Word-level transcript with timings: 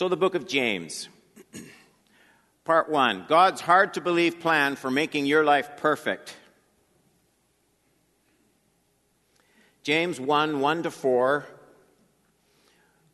So, 0.00 0.08
the 0.08 0.16
book 0.16 0.34
of 0.34 0.46
James. 0.46 1.10
Part 2.64 2.88
1 2.88 3.26
God's 3.28 3.60
hard 3.60 3.92
to 3.92 4.00
believe 4.00 4.40
plan 4.40 4.76
for 4.76 4.90
making 4.90 5.26
your 5.26 5.44
life 5.44 5.76
perfect. 5.76 6.34
James 9.82 10.18
1 10.18 10.60
1 10.60 10.84
to 10.84 10.90
4. 10.90 11.44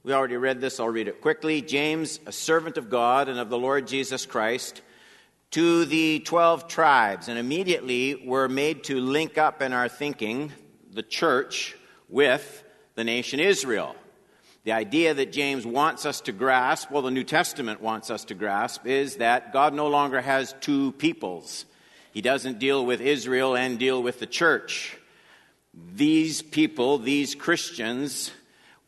We 0.04 0.12
already 0.12 0.36
read 0.36 0.60
this, 0.60 0.78
I'll 0.78 0.88
read 0.88 1.08
it 1.08 1.20
quickly. 1.20 1.60
James, 1.60 2.20
a 2.24 2.30
servant 2.30 2.78
of 2.78 2.88
God 2.88 3.28
and 3.28 3.40
of 3.40 3.50
the 3.50 3.58
Lord 3.58 3.88
Jesus 3.88 4.24
Christ, 4.24 4.80
to 5.50 5.86
the 5.86 6.20
12 6.20 6.68
tribes. 6.68 7.26
And 7.26 7.36
immediately 7.36 8.22
we're 8.24 8.46
made 8.46 8.84
to 8.84 9.00
link 9.00 9.38
up 9.38 9.60
in 9.60 9.72
our 9.72 9.88
thinking 9.88 10.52
the 10.92 11.02
church 11.02 11.74
with 12.08 12.62
the 12.94 13.02
nation 13.02 13.40
Israel. 13.40 13.96
The 14.66 14.72
idea 14.72 15.14
that 15.14 15.30
James 15.30 15.64
wants 15.64 16.04
us 16.04 16.22
to 16.22 16.32
grasp, 16.32 16.90
well, 16.90 17.02
the 17.02 17.12
New 17.12 17.22
Testament 17.22 17.80
wants 17.80 18.10
us 18.10 18.24
to 18.24 18.34
grasp, 18.34 18.84
is 18.84 19.18
that 19.18 19.52
God 19.52 19.72
no 19.72 19.86
longer 19.86 20.20
has 20.20 20.56
two 20.60 20.90
peoples. 20.90 21.66
He 22.10 22.20
doesn't 22.20 22.58
deal 22.58 22.84
with 22.84 23.00
Israel 23.00 23.54
and 23.54 23.78
deal 23.78 24.02
with 24.02 24.18
the 24.18 24.26
church. 24.26 24.98
These 25.94 26.42
people, 26.42 26.98
these 26.98 27.36
Christians, 27.36 28.32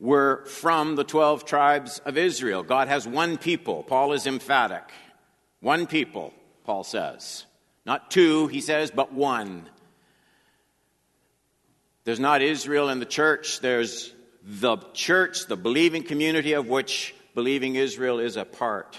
were 0.01 0.43
from 0.47 0.97
the 0.97 1.05
12 1.05 1.45
tribes 1.45 1.99
of 1.99 2.17
Israel. 2.17 2.61
God 2.61 2.89
has 2.89 3.07
one 3.07 3.37
people. 3.37 3.83
Paul 3.83 4.11
is 4.11 4.27
emphatic. 4.27 4.83
One 5.61 5.87
people, 5.87 6.33
Paul 6.65 6.83
says. 6.83 7.45
Not 7.85 8.11
two, 8.11 8.47
he 8.47 8.59
says, 8.59 8.91
but 8.91 9.13
one. 9.13 9.69
There's 12.03 12.19
not 12.19 12.41
Israel 12.41 12.89
and 12.89 13.01
the 13.01 13.05
church, 13.05 13.61
there's 13.61 14.13
the 14.49 14.77
church, 14.93 15.45
the 15.45 15.55
believing 15.55 16.01
community 16.01 16.53
of 16.53 16.67
which 16.67 17.13
believing 17.35 17.75
Israel 17.75 18.17
is 18.17 18.35
a 18.35 18.45
part. 18.45 18.97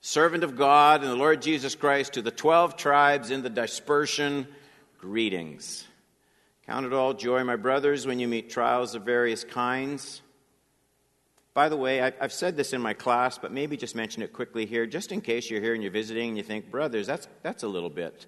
Servant 0.00 0.42
of 0.42 0.56
God 0.56 1.02
and 1.02 1.10
the 1.10 1.16
Lord 1.16 1.42
Jesus 1.42 1.74
Christ 1.74 2.14
to 2.14 2.22
the 2.22 2.30
12 2.30 2.78
tribes 2.78 3.30
in 3.30 3.42
the 3.42 3.50
dispersion, 3.50 4.48
greetings. 4.96 5.86
Count 6.66 6.86
it 6.86 6.94
all 6.94 7.12
joy, 7.12 7.44
my 7.44 7.56
brothers, 7.56 8.06
when 8.06 8.18
you 8.18 8.26
meet 8.26 8.48
trials 8.48 8.94
of 8.94 9.02
various 9.02 9.44
kinds. 9.44 10.22
By 11.52 11.68
the 11.68 11.76
way, 11.76 12.00
I've 12.00 12.32
said 12.32 12.56
this 12.56 12.72
in 12.72 12.80
my 12.80 12.94
class, 12.94 13.36
but 13.36 13.52
maybe 13.52 13.76
just 13.76 13.94
mention 13.94 14.22
it 14.22 14.32
quickly 14.32 14.64
here, 14.64 14.86
just 14.86 15.12
in 15.12 15.20
case 15.20 15.50
you're 15.50 15.60
here 15.60 15.74
and 15.74 15.82
you're 15.82 15.92
visiting 15.92 16.28
and 16.28 16.36
you 16.38 16.42
think, 16.42 16.70
brothers, 16.70 17.06
that's, 17.06 17.28
that's 17.42 17.64
a 17.64 17.68
little 17.68 17.90
bit 17.90 18.24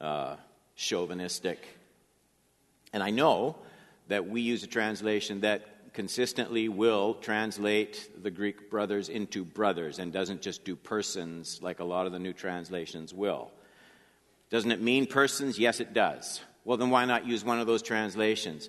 uh, 0.00 0.36
chauvinistic. 0.76 1.66
And 2.92 3.02
I 3.02 3.10
know 3.10 3.56
that 4.08 4.28
we 4.28 4.40
use 4.40 4.62
a 4.62 4.66
translation 4.66 5.40
that 5.40 5.92
consistently 5.94 6.68
will 6.68 7.14
translate 7.14 8.10
the 8.22 8.30
Greek 8.30 8.68
brothers 8.68 9.08
into 9.08 9.44
brothers 9.44 9.98
and 10.00 10.12
doesn't 10.12 10.42
just 10.42 10.64
do 10.64 10.74
persons 10.74 11.60
like 11.62 11.78
a 11.78 11.84
lot 11.84 12.04
of 12.04 12.12
the 12.12 12.18
new 12.18 12.32
translations 12.32 13.14
will. 13.14 13.52
Doesn't 14.50 14.72
it 14.72 14.82
mean 14.82 15.06
persons? 15.06 15.58
Yes, 15.58 15.80
it 15.80 15.94
does. 15.94 16.40
Well, 16.64 16.76
then 16.76 16.90
why 16.90 17.04
not 17.04 17.26
use 17.26 17.44
one 17.44 17.60
of 17.60 17.66
those 17.66 17.82
translations? 17.82 18.68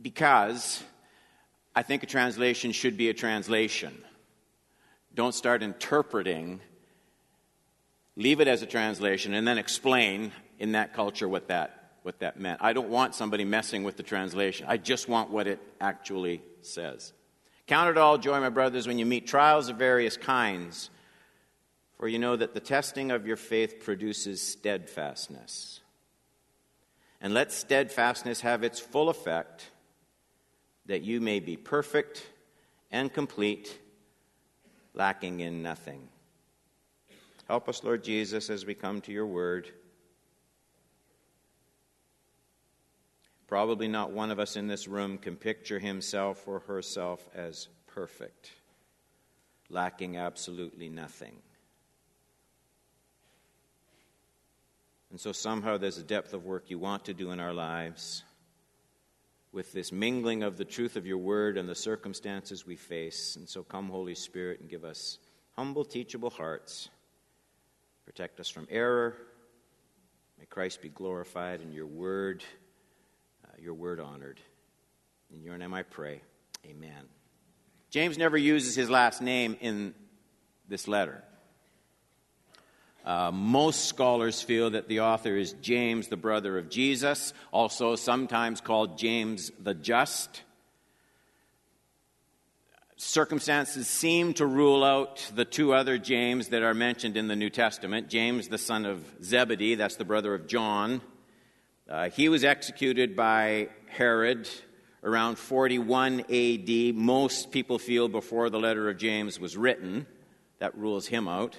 Because 0.00 0.82
I 1.74 1.82
think 1.82 2.02
a 2.02 2.06
translation 2.06 2.72
should 2.72 2.96
be 2.96 3.08
a 3.08 3.14
translation. 3.14 3.96
Don't 5.14 5.34
start 5.34 5.62
interpreting. 5.62 6.60
Leave 8.16 8.40
it 8.40 8.48
as 8.48 8.62
a 8.62 8.66
translation 8.66 9.32
and 9.32 9.48
then 9.48 9.58
explain 9.58 10.32
in 10.58 10.72
that 10.72 10.92
culture 10.92 11.28
what 11.28 11.48
that 11.48 11.77
what 12.08 12.20
that 12.20 12.40
meant. 12.40 12.58
I 12.62 12.72
don't 12.72 12.88
want 12.88 13.14
somebody 13.14 13.44
messing 13.44 13.84
with 13.84 13.98
the 13.98 14.02
translation. 14.02 14.64
I 14.66 14.78
just 14.78 15.10
want 15.10 15.28
what 15.28 15.46
it 15.46 15.60
actually 15.78 16.40
says. 16.62 17.12
Count 17.66 17.90
it 17.90 17.98
all 17.98 18.16
joy, 18.16 18.40
my 18.40 18.48
brothers, 18.48 18.86
when 18.86 18.98
you 18.98 19.04
meet 19.04 19.26
trials 19.26 19.68
of 19.68 19.76
various 19.76 20.16
kinds, 20.16 20.88
for 21.98 22.08
you 22.08 22.18
know 22.18 22.34
that 22.34 22.54
the 22.54 22.60
testing 22.60 23.10
of 23.10 23.26
your 23.26 23.36
faith 23.36 23.80
produces 23.80 24.40
steadfastness. 24.40 25.80
And 27.20 27.34
let 27.34 27.52
steadfastness 27.52 28.40
have 28.40 28.64
its 28.64 28.80
full 28.80 29.10
effect, 29.10 29.70
that 30.86 31.02
you 31.02 31.20
may 31.20 31.40
be 31.40 31.58
perfect 31.58 32.26
and 32.90 33.12
complete, 33.12 33.78
lacking 34.94 35.40
in 35.40 35.62
nothing. 35.62 36.08
Help 37.48 37.68
us, 37.68 37.84
Lord 37.84 38.02
Jesus, 38.02 38.48
as 38.48 38.64
we 38.64 38.72
come 38.72 39.02
to 39.02 39.12
your 39.12 39.26
word. 39.26 39.68
Probably 43.48 43.88
not 43.88 44.12
one 44.12 44.30
of 44.30 44.38
us 44.38 44.56
in 44.56 44.66
this 44.66 44.86
room 44.86 45.16
can 45.16 45.34
picture 45.34 45.78
himself 45.78 46.46
or 46.46 46.60
herself 46.60 47.26
as 47.34 47.68
perfect, 47.86 48.52
lacking 49.70 50.18
absolutely 50.18 50.90
nothing. 50.90 51.34
And 55.10 55.18
so 55.18 55.32
somehow 55.32 55.78
there's 55.78 55.96
a 55.96 56.02
depth 56.02 56.34
of 56.34 56.44
work 56.44 56.64
you 56.68 56.78
want 56.78 57.06
to 57.06 57.14
do 57.14 57.30
in 57.30 57.40
our 57.40 57.54
lives 57.54 58.22
with 59.50 59.72
this 59.72 59.92
mingling 59.92 60.42
of 60.42 60.58
the 60.58 60.64
truth 60.66 60.96
of 60.96 61.06
your 61.06 61.16
word 61.16 61.56
and 61.56 61.66
the 61.66 61.74
circumstances 61.74 62.66
we 62.66 62.76
face. 62.76 63.34
And 63.36 63.48
so 63.48 63.62
come, 63.62 63.88
Holy 63.88 64.14
Spirit, 64.14 64.60
and 64.60 64.68
give 64.68 64.84
us 64.84 65.16
humble, 65.56 65.86
teachable 65.86 66.28
hearts. 66.28 66.90
Protect 68.04 68.40
us 68.40 68.50
from 68.50 68.68
error. 68.70 69.16
May 70.38 70.44
Christ 70.44 70.82
be 70.82 70.90
glorified 70.90 71.62
in 71.62 71.72
your 71.72 71.86
word 71.86 72.44
your 73.60 73.74
word 73.74 74.00
honored. 74.00 74.40
In 75.32 75.42
your 75.42 75.58
name 75.58 75.74
I 75.74 75.82
pray. 75.82 76.22
Amen. 76.66 77.08
James 77.90 78.18
never 78.18 78.36
uses 78.36 78.74
his 78.74 78.90
last 78.90 79.22
name 79.22 79.56
in 79.60 79.94
this 80.68 80.88
letter. 80.88 81.22
Uh, 83.04 83.30
most 83.32 83.86
scholars 83.86 84.42
feel 84.42 84.70
that 84.70 84.88
the 84.88 85.00
author 85.00 85.34
is 85.34 85.54
James, 85.54 86.08
the 86.08 86.16
brother 86.16 86.58
of 86.58 86.68
Jesus, 86.68 87.32
also 87.52 87.96
sometimes 87.96 88.60
called 88.60 88.98
James 88.98 89.50
the 89.58 89.72
Just. 89.72 90.42
Circumstances 92.96 93.88
seem 93.88 94.34
to 94.34 94.44
rule 94.44 94.84
out 94.84 95.30
the 95.34 95.46
two 95.46 95.72
other 95.72 95.96
James 95.96 96.48
that 96.48 96.62
are 96.62 96.74
mentioned 96.74 97.16
in 97.16 97.28
the 97.28 97.36
New 97.36 97.48
Testament 97.48 98.10
James, 98.10 98.48
the 98.48 98.58
son 98.58 98.84
of 98.84 99.02
Zebedee, 99.22 99.76
that's 99.76 99.96
the 99.96 100.04
brother 100.04 100.34
of 100.34 100.46
John, 100.46 101.00
uh, 101.88 102.10
he 102.10 102.28
was 102.28 102.44
executed 102.44 103.16
by 103.16 103.68
Herod 103.86 104.48
around 105.02 105.38
41 105.38 106.20
AD. 106.20 106.94
Most 106.94 107.50
people 107.50 107.78
feel 107.78 108.08
before 108.08 108.50
the 108.50 108.58
letter 108.58 108.90
of 108.90 108.98
James 108.98 109.40
was 109.40 109.56
written. 109.56 110.06
That 110.58 110.76
rules 110.76 111.06
him 111.06 111.28
out. 111.28 111.56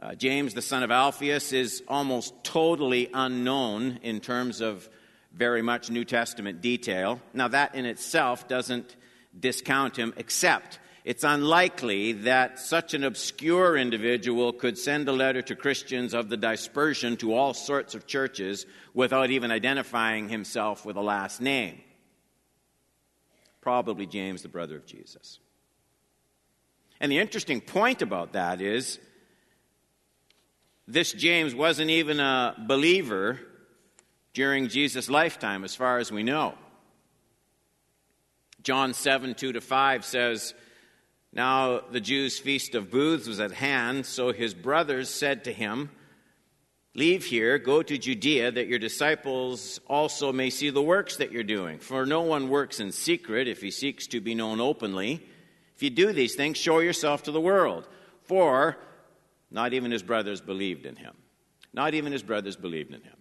Uh, 0.00 0.14
James, 0.14 0.54
the 0.54 0.62
son 0.62 0.84
of 0.84 0.92
Alphaeus, 0.92 1.52
is 1.52 1.82
almost 1.88 2.32
totally 2.44 3.10
unknown 3.12 3.98
in 4.02 4.20
terms 4.20 4.60
of 4.60 4.88
very 5.32 5.62
much 5.62 5.90
New 5.90 6.04
Testament 6.04 6.60
detail. 6.60 7.20
Now, 7.34 7.48
that 7.48 7.74
in 7.74 7.86
itself 7.86 8.46
doesn't 8.46 8.94
discount 9.38 9.96
him, 9.96 10.14
except 10.16 10.78
it's 11.08 11.24
unlikely 11.24 12.12
that 12.12 12.58
such 12.58 12.92
an 12.92 13.02
obscure 13.02 13.78
individual 13.78 14.52
could 14.52 14.76
send 14.76 15.08
a 15.08 15.12
letter 15.12 15.40
to 15.40 15.56
Christians 15.56 16.12
of 16.12 16.28
the 16.28 16.36
dispersion 16.36 17.16
to 17.16 17.32
all 17.32 17.54
sorts 17.54 17.94
of 17.94 18.06
churches 18.06 18.66
without 18.92 19.30
even 19.30 19.50
identifying 19.50 20.28
himself 20.28 20.84
with 20.84 20.98
a 20.98 21.00
last 21.00 21.40
name. 21.40 21.80
Probably 23.62 24.04
James, 24.04 24.42
the 24.42 24.50
brother 24.50 24.76
of 24.76 24.84
Jesus. 24.84 25.38
And 27.00 27.10
the 27.10 27.20
interesting 27.20 27.62
point 27.62 28.02
about 28.02 28.34
that 28.34 28.60
is 28.60 28.98
this 30.86 31.14
James 31.14 31.54
wasn't 31.54 31.88
even 31.88 32.20
a 32.20 32.54
believer 32.68 33.40
during 34.34 34.68
Jesus' 34.68 35.08
lifetime, 35.08 35.64
as 35.64 35.74
far 35.74 35.96
as 35.96 36.12
we 36.12 36.22
know. 36.22 36.52
John 38.62 38.92
7 38.92 39.34
2 39.34 39.52
to 39.54 39.62
5 39.62 40.04
says, 40.04 40.52
now 41.32 41.80
the 41.80 42.00
Jews' 42.00 42.38
feast 42.38 42.74
of 42.74 42.90
booths 42.90 43.28
was 43.28 43.40
at 43.40 43.52
hand, 43.52 44.06
so 44.06 44.32
his 44.32 44.54
brothers 44.54 45.08
said 45.08 45.44
to 45.44 45.52
him, 45.52 45.90
Leave 46.94 47.24
here, 47.24 47.58
go 47.58 47.82
to 47.82 47.96
Judea, 47.96 48.50
that 48.52 48.66
your 48.66 48.78
disciples 48.78 49.78
also 49.86 50.32
may 50.32 50.50
see 50.50 50.70
the 50.70 50.82
works 50.82 51.18
that 51.18 51.30
you're 51.30 51.44
doing. 51.44 51.78
For 51.78 52.04
no 52.06 52.22
one 52.22 52.48
works 52.48 52.80
in 52.80 52.90
secret 52.90 53.46
if 53.46 53.60
he 53.60 53.70
seeks 53.70 54.08
to 54.08 54.20
be 54.20 54.34
known 54.34 54.60
openly. 54.60 55.22
If 55.76 55.82
you 55.82 55.90
do 55.90 56.12
these 56.12 56.34
things, 56.34 56.56
show 56.56 56.80
yourself 56.80 57.22
to 57.24 57.30
the 57.30 57.40
world. 57.40 57.86
For 58.22 58.78
not 59.50 59.74
even 59.74 59.92
his 59.92 60.02
brothers 60.02 60.40
believed 60.40 60.86
in 60.86 60.96
him. 60.96 61.14
Not 61.72 61.94
even 61.94 62.10
his 62.10 62.22
brothers 62.22 62.56
believed 62.56 62.92
in 62.92 63.02
him. 63.02 63.16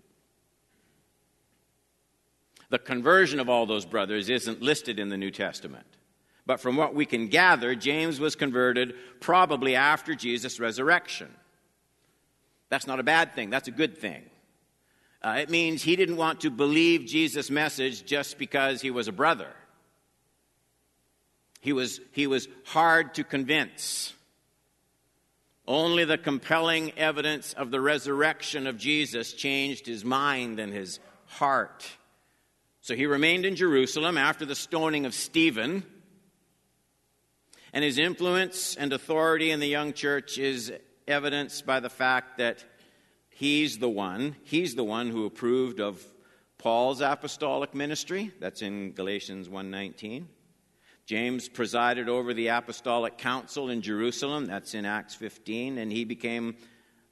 The 2.70 2.80
conversion 2.80 3.40
of 3.40 3.48
all 3.48 3.66
those 3.66 3.86
brothers 3.86 4.30
isn't 4.30 4.62
listed 4.62 4.98
in 5.00 5.10
the 5.10 5.18
New 5.18 5.32
Testament. 5.32 5.86
But 6.48 6.62
from 6.62 6.78
what 6.78 6.96
we 6.96 7.06
can 7.06 7.28
gather, 7.28 7.76
James 7.76 8.22
was 8.22 8.36
converted 8.36 8.96
probably 9.20 9.76
after 9.76 10.16
Jesus' 10.16 10.62
resurrection. 10.62 11.30
That's 12.70 12.88
not 12.88 13.02
a 13.02 13.04
bad 13.04 13.36
thing, 13.36 13.50
that's 13.50 13.68
a 13.68 13.72
good 13.72 13.98
thing. 13.98 14.24
Uh, 15.22 15.38
it 15.42 15.50
means 15.50 15.84
he 15.84 15.98
didn't 15.98 16.16
want 16.16 16.42
to 16.42 16.50
believe 16.50 17.06
Jesus' 17.06 17.50
message 17.50 18.06
just 18.06 18.38
because 18.38 18.82
he 18.82 18.92
was 18.92 19.10
a 19.10 19.12
brother. 19.12 19.50
He 21.60 21.74
was, 21.74 22.00
he 22.14 22.28
was 22.28 22.48
hard 22.64 23.16
to 23.16 23.26
convince. 23.26 24.14
Only 25.68 26.06
the 26.06 26.18
compelling 26.18 26.94
evidence 26.98 27.52
of 27.54 27.72
the 27.72 27.82
resurrection 27.82 28.68
of 28.68 28.78
Jesus 28.78 29.34
changed 29.34 29.86
his 29.86 30.06
mind 30.06 30.62
and 30.62 30.72
his 30.72 31.00
heart. 31.26 31.86
So 32.80 32.96
he 32.96 33.06
remained 33.06 33.46
in 33.46 33.58
Jerusalem 33.58 34.18
after 34.18 34.46
the 34.46 34.56
stoning 34.56 35.06
of 35.06 35.14
Stephen. 35.14 35.84
And 37.78 37.84
his 37.84 38.00
influence 38.00 38.76
and 38.76 38.92
authority 38.92 39.52
in 39.52 39.60
the 39.60 39.68
young 39.68 39.94
church 39.94 40.40
is 40.40 40.74
evidenced 41.08 41.64
by 41.68 41.80
the 41.80 41.92
fact 41.92 42.40
that 42.40 42.66
he's 43.30 43.78
the 43.78 43.88
one, 43.88 44.36
he's 44.46 44.74
the 44.74 44.84
one 44.84 45.12
who 45.12 45.28
approved 45.28 45.80
of 45.80 46.04
Paul's 46.58 47.02
apostolic 47.02 47.76
ministry. 47.76 48.32
That's 48.40 48.64
in 48.64 48.94
Galatians 48.94 49.48
1:19. 49.48 50.26
James 51.06 51.48
presided 51.48 52.10
over 52.10 52.34
the 52.34 52.48
apostolic 52.48 53.20
council 53.20 53.70
in 53.70 53.84
Jerusalem. 53.84 54.48
That's 54.48 54.74
in 54.74 54.84
Acts 54.84 55.14
15. 55.14 55.78
And 55.78 55.92
he 55.92 56.04
became 56.04 56.56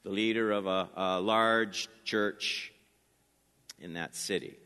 the 0.02 0.10
leader 0.10 0.52
of 0.52 0.66
a, 0.66 0.90
a 0.96 1.22
large 1.22 1.90
church 2.06 2.74
in 3.80 3.94
that 3.94 4.16
city. 4.16 4.58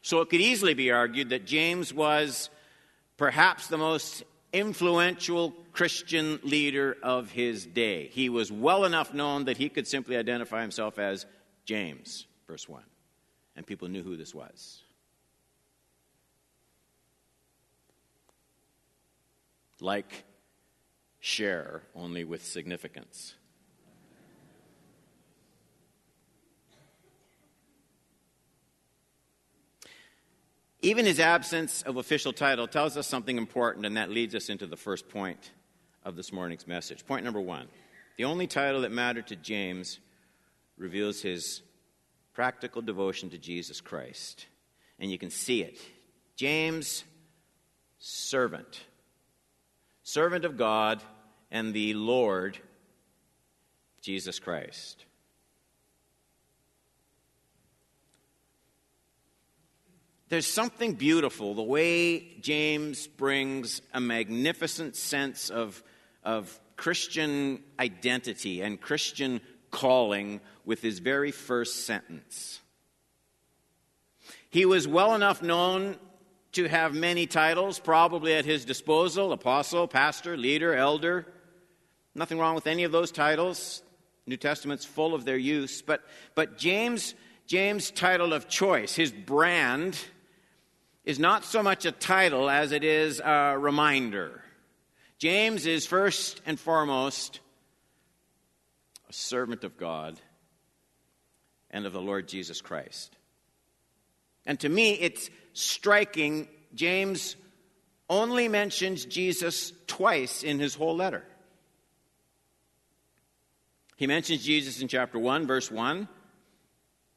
So 0.00 0.20
it 0.20 0.28
could 0.28 0.40
easily 0.40 0.74
be 0.74 0.92
argued 0.92 1.30
that 1.30 1.44
James 1.44 1.92
was 1.92 2.50
perhaps 3.20 3.66
the 3.66 3.76
most 3.76 4.22
influential 4.50 5.50
Christian 5.74 6.40
leader 6.42 6.96
of 7.02 7.30
his 7.30 7.66
day. 7.66 8.08
He 8.08 8.30
was 8.30 8.50
well 8.50 8.86
enough 8.86 9.12
known 9.12 9.44
that 9.44 9.58
he 9.58 9.68
could 9.68 9.86
simply 9.86 10.16
identify 10.16 10.62
himself 10.62 10.98
as 10.98 11.26
James, 11.66 12.26
verse 12.46 12.66
1. 12.66 12.82
And 13.56 13.66
people 13.66 13.88
knew 13.88 14.02
who 14.02 14.16
this 14.16 14.34
was. 14.34 14.82
like 19.82 20.24
share, 21.20 21.82
only 21.94 22.24
with 22.24 22.44
significance. 22.44 23.34
Even 30.82 31.04
his 31.04 31.20
absence 31.20 31.82
of 31.82 31.96
official 31.96 32.32
title 32.32 32.66
tells 32.66 32.96
us 32.96 33.06
something 33.06 33.36
important, 33.36 33.84
and 33.84 33.96
that 33.96 34.10
leads 34.10 34.34
us 34.34 34.48
into 34.48 34.66
the 34.66 34.76
first 34.76 35.08
point 35.08 35.50
of 36.04 36.16
this 36.16 36.32
morning's 36.32 36.66
message. 36.66 37.06
Point 37.06 37.24
number 37.24 37.40
one 37.40 37.68
the 38.16 38.24
only 38.24 38.46
title 38.46 38.82
that 38.82 38.92
mattered 38.92 39.26
to 39.28 39.36
James 39.36 39.98
reveals 40.76 41.20
his 41.22 41.62
practical 42.32 42.82
devotion 42.82 43.30
to 43.30 43.38
Jesus 43.38 43.80
Christ. 43.80 44.46
And 44.98 45.10
you 45.10 45.18
can 45.18 45.30
see 45.30 45.62
it. 45.62 45.78
James, 46.36 47.04
servant 47.98 48.82
servant 50.10 50.44
of 50.44 50.56
God 50.56 51.02
and 51.50 51.72
the 51.72 51.94
Lord 51.94 52.58
Jesus 54.00 54.38
Christ. 54.38 55.04
There's 60.30 60.46
something 60.46 60.94
beautiful 60.94 61.54
the 61.54 61.62
way 61.62 62.20
James 62.40 63.08
brings 63.08 63.82
a 63.92 64.00
magnificent 64.00 64.94
sense 64.94 65.50
of, 65.50 65.82
of 66.22 66.60
Christian 66.76 67.64
identity 67.80 68.60
and 68.60 68.80
Christian 68.80 69.40
calling 69.72 70.40
with 70.64 70.82
his 70.82 71.00
very 71.00 71.32
first 71.32 71.84
sentence. 71.84 72.60
He 74.50 74.64
was 74.64 74.86
well 74.86 75.16
enough 75.16 75.42
known 75.42 75.96
to 76.52 76.68
have 76.68 76.94
many 76.94 77.26
titles 77.26 77.80
probably 77.80 78.32
at 78.32 78.44
his 78.44 78.64
disposal 78.64 79.32
apostle, 79.32 79.88
pastor, 79.88 80.36
leader, 80.36 80.76
elder. 80.76 81.26
Nothing 82.14 82.38
wrong 82.38 82.54
with 82.54 82.68
any 82.68 82.84
of 82.84 82.92
those 82.92 83.10
titles. 83.10 83.82
New 84.26 84.36
Testament's 84.36 84.84
full 84.84 85.12
of 85.12 85.24
their 85.24 85.36
use. 85.36 85.82
But, 85.82 86.04
but 86.36 86.56
James, 86.56 87.16
James' 87.48 87.90
title 87.90 88.32
of 88.32 88.48
choice, 88.48 88.94
his 88.94 89.10
brand, 89.10 89.98
is 91.04 91.18
not 91.18 91.44
so 91.44 91.62
much 91.62 91.84
a 91.84 91.92
title 91.92 92.50
as 92.50 92.72
it 92.72 92.84
is 92.84 93.20
a 93.20 93.56
reminder. 93.58 94.42
James 95.18 95.66
is 95.66 95.86
first 95.86 96.40
and 96.46 96.58
foremost 96.58 97.40
a 99.08 99.12
servant 99.12 99.64
of 99.64 99.76
God 99.76 100.20
and 101.70 101.86
of 101.86 101.92
the 101.92 102.00
Lord 102.00 102.28
Jesus 102.28 102.60
Christ. 102.60 103.16
And 104.46 104.58
to 104.60 104.68
me, 104.68 104.92
it's 104.92 105.30
striking, 105.52 106.48
James 106.74 107.36
only 108.08 108.48
mentions 108.48 109.04
Jesus 109.04 109.72
twice 109.86 110.42
in 110.42 110.58
his 110.58 110.74
whole 110.74 110.96
letter. 110.96 111.24
He 113.96 114.06
mentions 114.06 114.42
Jesus 114.42 114.80
in 114.80 114.88
chapter 114.88 115.18
1, 115.18 115.46
verse 115.46 115.70
1, 115.70 116.08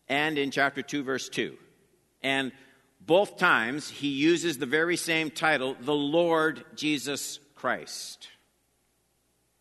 and 0.09 0.37
in 0.37 0.51
chapter 0.51 0.81
2, 0.81 1.03
verse 1.03 1.29
2. 1.29 1.57
And 2.21 2.51
both 3.05 3.37
times 3.37 3.89
he 3.89 4.07
uses 4.07 4.57
the 4.57 4.65
very 4.65 4.95
same 4.97 5.29
title, 5.29 5.75
the 5.79 5.93
Lord 5.93 6.63
Jesus 6.75 7.39
Christ. 7.55 8.29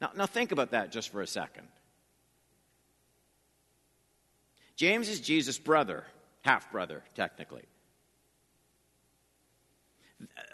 Now, 0.01 0.11
now 0.17 0.27
think 0.27 0.53
about 0.53 0.71
that 0.71 0.93
just 0.93 1.11
for 1.11 1.23
a 1.23 1.27
second. 1.27 1.67
James 4.77 5.09
is 5.09 5.21
Jesus' 5.21 5.59
brother, 5.59 6.05
half 6.43 6.71
brother, 6.71 7.03
technically. 7.15 7.63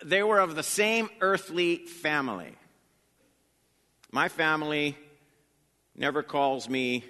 They 0.05 0.23
were 0.23 0.39
of 0.39 0.55
the 0.55 0.63
same 0.63 1.11
earthly 1.21 1.77
family. 1.77 2.55
My 4.11 4.29
family 4.29 4.97
never 5.95 6.23
calls 6.23 6.69
me 6.69 7.05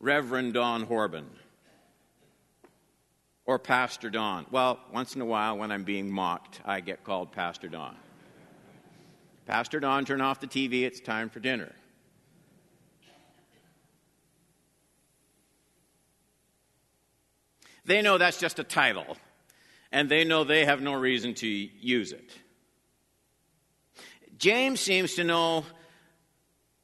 Reverend 0.00 0.54
Don 0.54 0.86
Horban 0.86 1.26
or 3.46 3.58
Pastor 3.58 4.10
Don. 4.10 4.46
Well, 4.50 4.78
once 4.92 5.14
in 5.14 5.20
a 5.20 5.26
while 5.26 5.58
when 5.58 5.70
I'm 5.70 5.84
being 5.84 6.10
mocked, 6.10 6.60
I 6.64 6.80
get 6.80 7.04
called 7.04 7.32
Pastor 7.32 7.68
Don. 7.68 7.96
Pastor 9.46 9.80
Don, 9.80 10.04
turn 10.04 10.20
off 10.20 10.40
the 10.40 10.46
TV, 10.46 10.82
it's 10.82 11.00
time 11.00 11.28
for 11.28 11.40
dinner. 11.40 11.72
They 17.84 18.00
know 18.00 18.16
that's 18.16 18.38
just 18.38 18.58
a 18.58 18.64
title 18.64 19.18
and 19.92 20.08
they 20.08 20.24
know 20.24 20.44
they 20.44 20.64
have 20.64 20.80
no 20.80 20.94
reason 20.94 21.34
to 21.34 21.46
use 21.46 22.12
it. 22.12 22.32
James 24.38 24.80
seems 24.80 25.14
to 25.14 25.24
know 25.24 25.64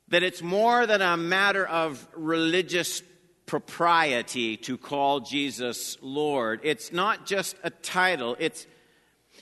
that 0.08 0.22
it's 0.22 0.42
more 0.42 0.86
than 0.86 1.00
a 1.00 1.16
matter 1.16 1.66
of 1.66 2.06
religious 2.14 3.02
propriety 3.50 4.56
to 4.56 4.78
call 4.78 5.18
Jesus 5.18 5.98
Lord. 6.00 6.60
It's 6.62 6.92
not 6.92 7.26
just 7.26 7.56
a 7.64 7.70
title, 7.70 8.36
it's, 8.38 8.64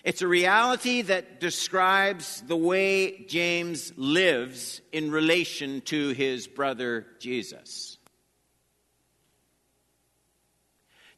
it's 0.03 0.23
a 0.23 0.27
reality 0.27 1.03
that 1.03 1.41
describes 1.41 2.41
the 2.47 2.57
way 2.57 3.27
James 3.27 3.93
lives 3.99 4.81
in 4.93 5.11
relation 5.11 5.83
to 5.83 6.09
his 6.12 6.47
brother 6.47 7.07
Jesus. 7.19 7.99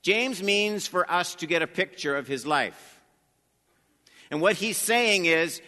James 0.02 0.42
means 0.42 0.88
for 0.88 1.08
us 1.08 1.36
to 1.36 1.46
get 1.46 1.62
a 1.62 1.68
picture 1.68 2.16
of 2.16 2.26
his 2.26 2.44
life. 2.44 3.00
And 4.32 4.40
what 4.40 4.56
he's 4.56 4.76
saying 4.76 5.26
is, 5.26 5.62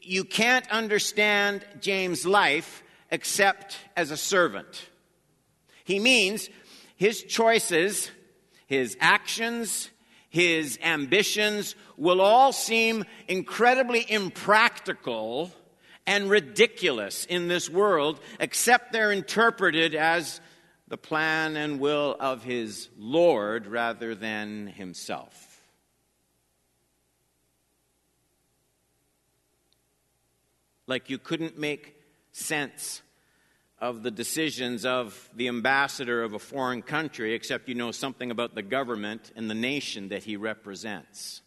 you 0.00 0.22
can't 0.22 0.70
understand 0.70 1.66
James' 1.80 2.24
life 2.24 2.84
except 3.10 3.78
as 3.96 4.12
a 4.12 4.16
servant. 4.16 4.90
He 5.84 5.98
means 5.98 6.48
his 6.96 7.22
choices, 7.22 8.10
his 8.66 8.96
actions, 9.00 9.90
his 10.28 10.78
ambitions 10.82 11.74
will 11.96 12.20
all 12.20 12.52
seem 12.52 13.04
incredibly 13.28 14.10
impractical 14.10 15.52
and 16.06 16.30
ridiculous 16.30 17.24
in 17.26 17.48
this 17.48 17.68
world, 17.68 18.18
except 18.40 18.92
they're 18.92 19.12
interpreted 19.12 19.94
as 19.94 20.40
the 20.88 20.96
plan 20.96 21.56
and 21.56 21.80
will 21.80 22.16
of 22.18 22.42
his 22.44 22.88
Lord 22.98 23.66
rather 23.66 24.14
than 24.14 24.66
himself. 24.66 25.60
Like 30.86 31.08
you 31.10 31.18
couldn't 31.18 31.58
make 31.58 31.96
sense 32.32 33.02
of 33.82 34.04
the 34.04 34.12
decisions 34.12 34.86
of 34.86 35.28
the 35.34 35.48
ambassador 35.48 36.22
of 36.22 36.34
a 36.34 36.38
foreign 36.38 36.82
country 36.82 37.34
except 37.34 37.68
you 37.68 37.74
know 37.74 37.90
something 37.90 38.30
about 38.30 38.54
the 38.54 38.62
government 38.62 39.32
and 39.34 39.50
the 39.50 39.56
nation 39.56 40.10
that 40.10 40.22
he 40.22 40.36
represents. 40.36 41.42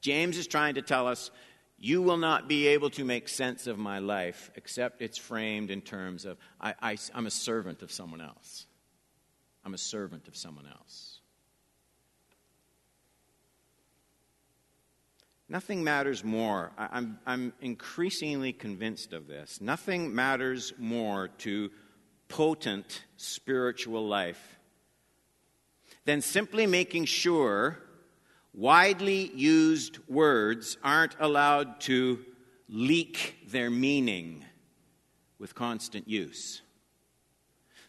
James 0.00 0.36
is 0.36 0.48
trying 0.48 0.74
to 0.74 0.82
tell 0.82 1.06
us 1.06 1.30
you 1.78 2.02
will 2.02 2.16
not 2.16 2.48
be 2.48 2.66
able 2.66 2.90
to 2.90 3.04
make 3.04 3.28
sense 3.28 3.68
of 3.68 3.78
my 3.78 4.00
life 4.00 4.50
except 4.56 5.00
it's 5.00 5.16
framed 5.16 5.70
in 5.70 5.80
terms 5.80 6.24
of 6.24 6.38
I, 6.60 6.96
I'm 7.14 7.26
a 7.26 7.30
servant 7.30 7.82
of 7.82 7.92
someone 7.92 8.20
else. 8.20 8.66
I'm 9.64 9.74
a 9.74 9.78
servant 9.78 10.26
of 10.26 10.36
someone 10.36 10.66
else. 10.66 11.15
Nothing 15.48 15.84
matters 15.84 16.24
more. 16.24 16.72
I'm, 16.76 17.20
I'm 17.24 17.52
increasingly 17.60 18.52
convinced 18.52 19.12
of 19.12 19.28
this. 19.28 19.60
Nothing 19.60 20.12
matters 20.12 20.72
more 20.76 21.28
to 21.38 21.70
potent 22.28 23.04
spiritual 23.16 24.06
life 24.06 24.58
than 26.04 26.20
simply 26.20 26.66
making 26.66 27.04
sure 27.04 27.78
widely 28.52 29.30
used 29.34 29.98
words 30.08 30.78
aren't 30.82 31.14
allowed 31.20 31.80
to 31.82 32.18
leak 32.68 33.36
their 33.48 33.70
meaning 33.70 34.44
with 35.38 35.54
constant 35.54 36.08
use. 36.08 36.62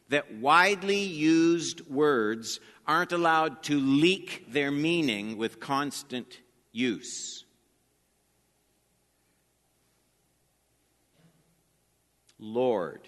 That 0.10 0.36
widely 0.36 1.02
used 1.02 1.82
words 1.90 2.60
aren't 2.86 3.14
allowed 3.14 3.64
to 3.64 3.80
leak 3.80 4.46
their 4.50 4.70
meaning 4.70 5.38
with 5.38 5.60
constant 5.60 6.40
use. 6.72 7.46
Lord. 12.39 13.01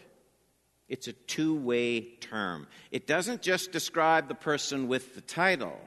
It's 0.88 1.08
a 1.08 1.14
two 1.14 1.56
way 1.56 2.02
term. 2.02 2.68
It 2.92 3.06
doesn't 3.06 3.42
just 3.42 3.72
describe 3.72 4.28
the 4.28 4.36
person 4.36 4.88
with 4.88 5.16
the 5.16 5.22
title, 5.22 5.80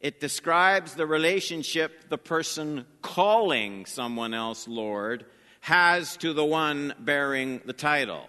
it 0.00 0.20
describes 0.20 0.94
the 0.94 1.06
relationship 1.06 2.10
the 2.10 2.18
person 2.18 2.84
calling 3.00 3.86
someone 3.86 4.34
else 4.34 4.68
Lord 4.68 5.24
has 5.60 6.18
to 6.18 6.34
the 6.34 6.44
one 6.44 6.92
bearing 6.98 7.62
the 7.64 7.72
title. 7.72 8.28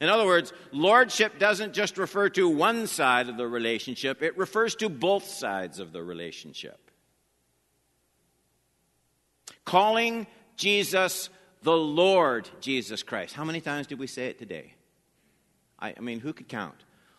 In 0.00 0.08
other 0.08 0.26
words, 0.26 0.52
lordship 0.70 1.38
doesn't 1.38 1.72
just 1.72 1.98
refer 1.98 2.28
to 2.30 2.48
one 2.48 2.86
side 2.86 3.28
of 3.28 3.36
the 3.36 3.48
relationship, 3.48 4.22
it 4.22 4.36
refers 4.36 4.74
to 4.76 4.88
both 4.88 5.24
sides 5.24 5.80
of 5.80 5.92
the 5.92 6.02
relationship. 6.02 6.78
Calling 9.64 10.26
Jesus 10.56 11.30
the 11.62 11.76
Lord 11.76 12.48
Jesus 12.60 13.02
Christ. 13.02 13.34
How 13.34 13.44
many 13.44 13.60
times 13.60 13.86
did 13.86 13.98
we 13.98 14.06
say 14.06 14.26
it 14.26 14.38
today? 14.38 14.74
I, 15.78 15.94
I 15.96 16.00
mean, 16.00 16.20
who 16.20 16.32
could 16.32 16.48
count? 16.48 16.76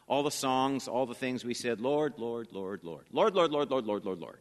All 0.08 0.24
the 0.24 0.32
songs, 0.32 0.88
all 0.88 1.06
the 1.06 1.14
things 1.14 1.46
we 1.46 1.54
said, 1.54 1.80
Lord, 1.80 2.14
Lord, 2.18 2.48
Lord, 2.52 2.84
Lord. 2.84 3.06
Lord, 3.12 3.36
Lord, 3.36 3.52
Lord, 3.52 3.70
Lord, 3.70 3.86
Lord, 3.86 4.06
Lord, 4.06 4.20
Lord. 4.20 4.40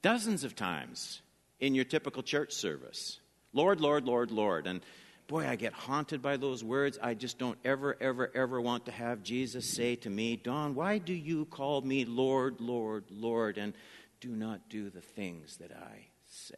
Dozens 0.00 0.42
of 0.42 0.56
times 0.56 1.20
in 1.60 1.74
your 1.74 1.84
typical 1.84 2.22
church 2.22 2.52
service. 2.54 3.20
Lord, 3.52 3.80
Lord, 3.80 4.04
Lord, 4.04 4.30
Lord. 4.30 4.66
And 4.66 4.80
boy, 5.28 5.46
I 5.46 5.54
get 5.54 5.74
haunted 5.74 6.22
by 6.22 6.38
those 6.38 6.64
words. 6.64 6.98
I 7.00 7.14
just 7.14 7.38
don't 7.38 7.58
ever, 7.64 7.96
ever, 8.00 8.30
ever 8.34 8.60
want 8.60 8.86
to 8.86 8.92
have 8.92 9.22
Jesus 9.22 9.68
say 9.68 9.96
to 9.96 10.10
me, 10.10 10.36
Don, 10.36 10.74
why 10.74 10.98
do 10.98 11.12
you 11.12 11.44
call 11.44 11.82
me 11.82 12.04
Lord, 12.04 12.60
Lord, 12.60 13.04
Lord, 13.10 13.58
and 13.58 13.74
do 14.20 14.30
not 14.30 14.68
do 14.68 14.88
the 14.88 15.00
things 15.00 15.58
that 15.58 15.72
I 15.72 16.06
say. 16.32 16.54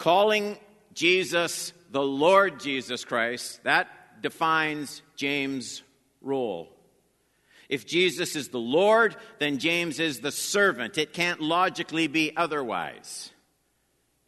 Calling 0.00 0.56
Jesus 0.94 1.74
the 1.90 2.00
Lord 2.00 2.58
Jesus 2.58 3.04
Christ, 3.04 3.62
that 3.64 3.86
defines 4.22 5.02
James' 5.14 5.82
role. 6.22 6.74
If 7.68 7.86
Jesus 7.86 8.34
is 8.34 8.48
the 8.48 8.58
Lord, 8.58 9.14
then 9.40 9.58
James 9.58 10.00
is 10.00 10.20
the 10.20 10.32
servant. 10.32 10.96
It 10.96 11.12
can't 11.12 11.42
logically 11.42 12.06
be 12.06 12.34
otherwise. 12.34 13.30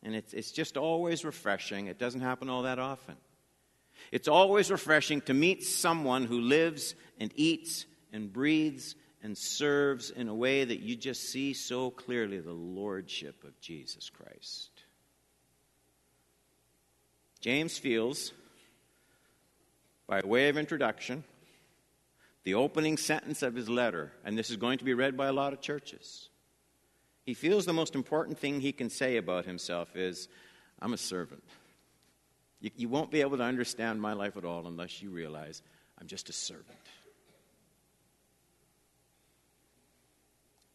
And 0.02 0.14
it's, 0.14 0.34
it's 0.34 0.52
just 0.52 0.76
always 0.76 1.24
refreshing. 1.24 1.86
It 1.86 1.98
doesn't 1.98 2.20
happen 2.20 2.50
all 2.50 2.64
that 2.64 2.78
often. 2.78 3.16
It's 4.10 4.28
always 4.28 4.70
refreshing 4.70 5.22
to 5.22 5.32
meet 5.32 5.64
someone 5.64 6.26
who 6.26 6.42
lives 6.42 6.94
and 7.18 7.32
eats 7.34 7.86
and 8.12 8.30
breathes 8.30 8.94
and 9.22 9.38
serves 9.38 10.10
in 10.10 10.28
a 10.28 10.34
way 10.34 10.64
that 10.64 10.80
you 10.80 10.96
just 10.96 11.30
see 11.30 11.54
so 11.54 11.90
clearly 11.90 12.40
the 12.40 12.52
lordship 12.52 13.42
of 13.42 13.58
Jesus 13.58 14.10
Christ. 14.10 14.71
James 17.42 17.76
feels, 17.76 18.32
by 20.06 20.20
way 20.24 20.48
of 20.48 20.56
introduction, 20.56 21.24
the 22.44 22.54
opening 22.54 22.96
sentence 22.96 23.42
of 23.42 23.56
his 23.56 23.68
letter, 23.68 24.12
and 24.24 24.38
this 24.38 24.48
is 24.48 24.56
going 24.56 24.78
to 24.78 24.84
be 24.84 24.94
read 24.94 25.16
by 25.16 25.26
a 25.26 25.32
lot 25.32 25.52
of 25.52 25.60
churches. 25.60 26.28
He 27.24 27.34
feels 27.34 27.66
the 27.66 27.72
most 27.72 27.96
important 27.96 28.38
thing 28.38 28.60
he 28.60 28.70
can 28.70 28.88
say 28.88 29.16
about 29.16 29.44
himself 29.44 29.96
is, 29.96 30.28
I'm 30.80 30.92
a 30.92 30.96
servant. 30.96 31.42
You, 32.60 32.70
you 32.76 32.88
won't 32.88 33.10
be 33.10 33.22
able 33.22 33.36
to 33.38 33.42
understand 33.42 34.00
my 34.00 34.12
life 34.12 34.36
at 34.36 34.44
all 34.44 34.68
unless 34.68 35.02
you 35.02 35.10
realize 35.10 35.62
I'm 36.00 36.06
just 36.06 36.28
a 36.28 36.32
servant. 36.32 36.78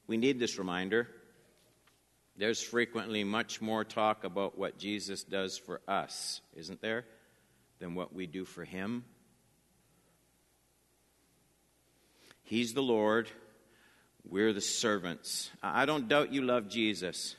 We 0.05 0.17
need 0.17 0.37
this 0.37 0.57
reminder. 0.57 1.07
There's 2.37 2.61
frequently 2.61 3.23
much 3.23 3.61
more 3.61 3.83
talk 3.83 4.23
about 4.23 4.57
what 4.57 4.77
Jesus 4.77 5.23
does 5.23 5.57
for 5.57 5.81
us, 5.87 6.41
isn't 6.55 6.81
there, 6.81 7.05
than 7.79 7.95
what 7.95 8.13
we 8.13 8.27
do 8.27 8.45
for 8.45 8.63
him. 8.63 9.05
He's 12.43 12.73
the 12.73 12.83
Lord, 12.83 13.27
we're 14.23 14.53
the 14.53 14.61
servants. 14.61 15.49
I 15.63 15.85
don't 15.85 16.07
doubt 16.07 16.31
you 16.31 16.43
love 16.43 16.69
Jesus. 16.69 17.35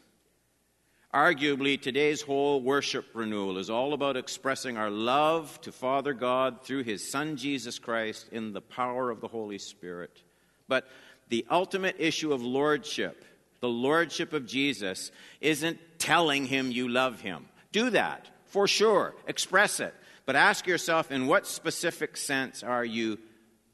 Arguably, 1.15 1.81
today's 1.81 2.21
whole 2.21 2.61
worship 2.61 3.07
renewal 3.15 3.57
is 3.57 3.71
all 3.71 3.95
about 3.95 4.19
expressing 4.19 4.77
our 4.77 4.91
love 4.91 5.59
to 5.63 5.73
Father 5.73 6.13
God 6.13 6.63
through 6.63 6.83
His 6.83 7.11
Son 7.11 7.37
Jesus 7.37 7.79
Christ 7.79 8.29
in 8.31 8.53
the 8.53 8.61
power 8.61 9.11
of 9.11 9.23
the 9.23 9.29
Holy 9.29 9.57
Spirit. 9.57 10.23
But 10.67 10.87
the 11.31 11.47
ultimate 11.51 11.97
issue 11.99 12.35
of 12.35 12.43
lordship, 12.43 13.25
the 13.61 13.69
lordship 13.69 14.33
of 14.33 14.47
Jesus, 14.47 15.11
isn't 15.41 15.79
telling 15.99 16.47
Him 16.47 16.71
you 16.71 16.89
love 16.89 17.21
Him. 17.21 17.47
Do 17.73 17.91
that, 17.91 18.29
for 18.47 18.67
sure, 18.67 19.15
express 19.27 19.81
it. 19.81 19.95
But 20.27 20.37
ask 20.37 20.67
yourself 20.67 21.11
in 21.11 21.27
what 21.27 21.47
specific 21.47 22.17
sense 22.17 22.63
are 22.63 22.85
you 22.85 23.19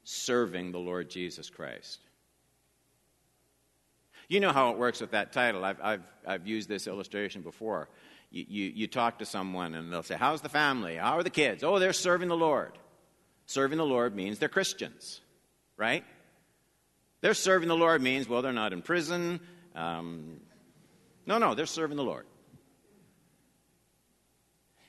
serving 0.03 0.71
the 0.71 0.79
Lord 0.79 1.09
Jesus 1.09 1.49
Christ? 1.49 1.99
You 4.27 4.39
know 4.39 4.51
how 4.51 4.71
it 4.71 4.77
works 4.77 5.01
with 5.01 5.11
that 5.11 5.33
title. 5.33 5.63
I've, 5.63 5.81
I've, 5.81 6.13
I've 6.25 6.47
used 6.47 6.67
this 6.67 6.87
illustration 6.87 7.41
before. 7.41 7.89
You, 8.31 8.45
you, 8.47 8.71
you 8.73 8.87
talk 8.87 9.19
to 9.19 9.25
someone 9.25 9.75
and 9.75 9.91
they'll 9.91 10.03
say, 10.03 10.15
How's 10.15 10.41
the 10.41 10.49
family? 10.49 10.95
How 10.95 11.17
are 11.17 11.23
the 11.23 11.29
kids? 11.29 11.63
Oh, 11.63 11.77
they're 11.77 11.93
serving 11.93 12.29
the 12.29 12.37
Lord. 12.37 12.71
Serving 13.45 13.77
the 13.77 13.85
Lord 13.85 14.15
means 14.15 14.39
they're 14.39 14.49
Christians, 14.49 15.21
right? 15.77 16.03
They're 17.21 17.33
serving 17.33 17.67
the 17.67 17.75
Lord 17.75 18.01
means, 18.01 18.27
well, 18.27 18.41
they're 18.41 18.53
not 18.53 18.73
in 18.73 18.81
prison. 18.81 19.39
Um, 19.75 20.39
no, 21.25 21.37
no, 21.37 21.53
they're 21.53 21.65
serving 21.65 21.97
the 21.97 22.03
Lord. 22.03 22.25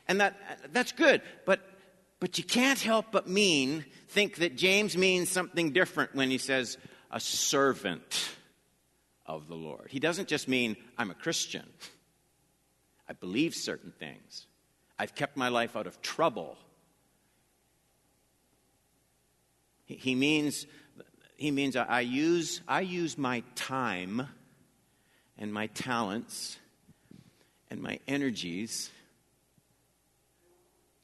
And 0.09 0.21
that, 0.21 0.37
that's 0.73 0.93
good, 0.93 1.21
but, 1.45 1.61
but 2.21 2.38
you 2.38 2.45
can't 2.45 2.78
help 2.78 3.07
but 3.11 3.28
mean, 3.28 3.85
think 4.09 4.37
that 4.37 4.57
James 4.57 4.97
means 4.97 5.31
something 5.31 5.73
different 5.73 6.14
when 6.14 6.31
he 6.31 6.38
says 6.38 6.78
a 7.11 7.19
servant 7.19 8.28
of 9.26 9.49
the 9.49 9.57
Lord. 9.57 9.88
He 9.90 9.99
doesn't 9.99 10.28
just 10.28 10.47
mean, 10.47 10.76
I'm 10.97 11.11
a 11.11 11.14
Christian. 11.14 11.66
I 13.09 13.14
believe 13.14 13.55
certain 13.55 13.93
things. 13.99 14.47
I've 14.99 15.14
kept 15.14 15.37
my 15.37 15.49
life 15.49 15.76
out 15.76 15.87
of 15.87 16.00
trouble. 16.00 16.57
He 19.87 20.14
means, 20.14 20.66
he 21.37 21.50
means 21.50 21.76
I 21.76 22.00
use, 22.00 22.61
I 22.66 22.81
use 22.81 23.16
my 23.16 23.43
time 23.55 24.28
and 25.38 25.52
my 25.52 25.66
talents 25.69 26.59
and 27.71 27.83
my 27.83 27.99
energies 28.07 28.90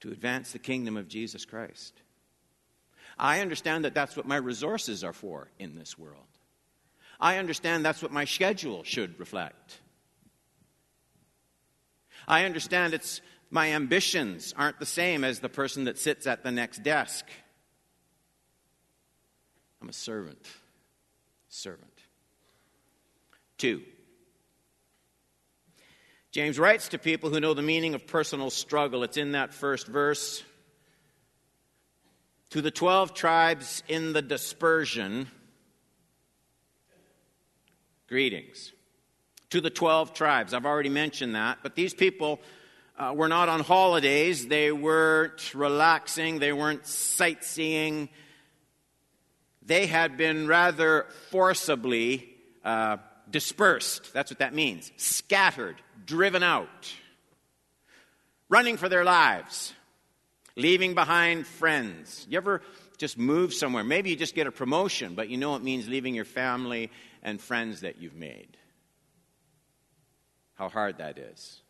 to 0.00 0.10
advance 0.10 0.52
the 0.52 0.58
kingdom 0.58 0.96
of 0.96 1.08
Jesus 1.08 1.44
Christ. 1.44 1.94
I 3.18 3.40
understand 3.40 3.84
that 3.84 3.94
that's 3.94 4.16
what 4.16 4.26
my 4.26 4.36
resources 4.36 5.04
are 5.04 5.12
for 5.12 5.48
in 5.58 5.76
this 5.76 5.98
world. 5.98 6.26
I 7.20 7.38
understand 7.38 7.84
that's 7.84 8.02
what 8.02 8.12
my 8.12 8.24
schedule 8.24 8.82
should 8.82 9.18
reflect. 9.20 9.78
I 12.26 12.44
understand 12.44 12.94
it's 12.94 13.20
my 13.50 13.72
ambitions 13.74 14.54
aren't 14.56 14.80
the 14.80 14.86
same 14.86 15.24
as 15.24 15.40
the 15.40 15.48
person 15.48 15.84
that 15.84 15.98
sits 15.98 16.26
at 16.26 16.42
the 16.42 16.50
next 16.50 16.82
desk. 16.82 17.26
I'm 19.80 19.88
a 19.88 19.92
servant. 19.92 20.46
Servant. 21.48 21.92
Two. 23.58 23.82
James 26.32 26.58
writes 26.58 26.88
to 26.88 26.98
people 26.98 27.30
who 27.30 27.40
know 27.40 27.54
the 27.54 27.62
meaning 27.62 27.94
of 27.94 28.06
personal 28.06 28.50
struggle. 28.50 29.04
It's 29.04 29.16
in 29.16 29.32
that 29.32 29.54
first 29.54 29.86
verse. 29.86 30.42
To 32.50 32.60
the 32.60 32.70
12 32.70 33.14
tribes 33.14 33.82
in 33.86 34.12
the 34.12 34.22
dispersion, 34.22 35.28
Greetings. 38.12 38.72
To 39.48 39.62
the 39.62 39.70
12 39.70 40.12
tribes. 40.12 40.52
I've 40.52 40.66
already 40.66 40.90
mentioned 40.90 41.34
that, 41.34 41.60
but 41.62 41.74
these 41.74 41.94
people 41.94 42.42
uh, 42.98 43.14
were 43.16 43.28
not 43.28 43.48
on 43.48 43.60
holidays, 43.60 44.46
they 44.46 44.70
weren't 44.70 45.54
relaxing, 45.54 46.38
they 46.38 46.52
weren't 46.52 46.86
sightseeing. 46.86 48.10
They 49.64 49.86
had 49.86 50.18
been 50.18 50.46
rather 50.46 51.06
forcibly 51.30 52.28
uh, 52.62 52.98
dispersed. 53.32 54.12
That's 54.12 54.30
what 54.30 54.38
that 54.38 54.54
means. 54.54 54.92
Scattered, 54.96 55.76
driven 56.06 56.42
out, 56.42 56.92
running 58.48 58.76
for 58.76 58.88
their 58.88 59.04
lives, 59.04 59.72
leaving 60.56 60.94
behind 60.94 61.46
friends. 61.46 62.26
You 62.30 62.36
ever 62.36 62.62
just 62.98 63.18
move 63.18 63.52
somewhere? 63.52 63.82
Maybe 63.82 64.10
you 64.10 64.16
just 64.16 64.36
get 64.36 64.46
a 64.46 64.52
promotion, 64.52 65.14
but 65.16 65.28
you 65.28 65.36
know 65.36 65.56
it 65.56 65.62
means 65.62 65.88
leaving 65.88 66.14
your 66.14 66.24
family 66.24 66.90
and 67.22 67.40
friends 67.40 67.80
that 67.80 68.00
you've 68.00 68.14
made. 68.14 68.56
How 70.54 70.68
hard 70.68 70.98
that 70.98 71.18
is. 71.18 71.60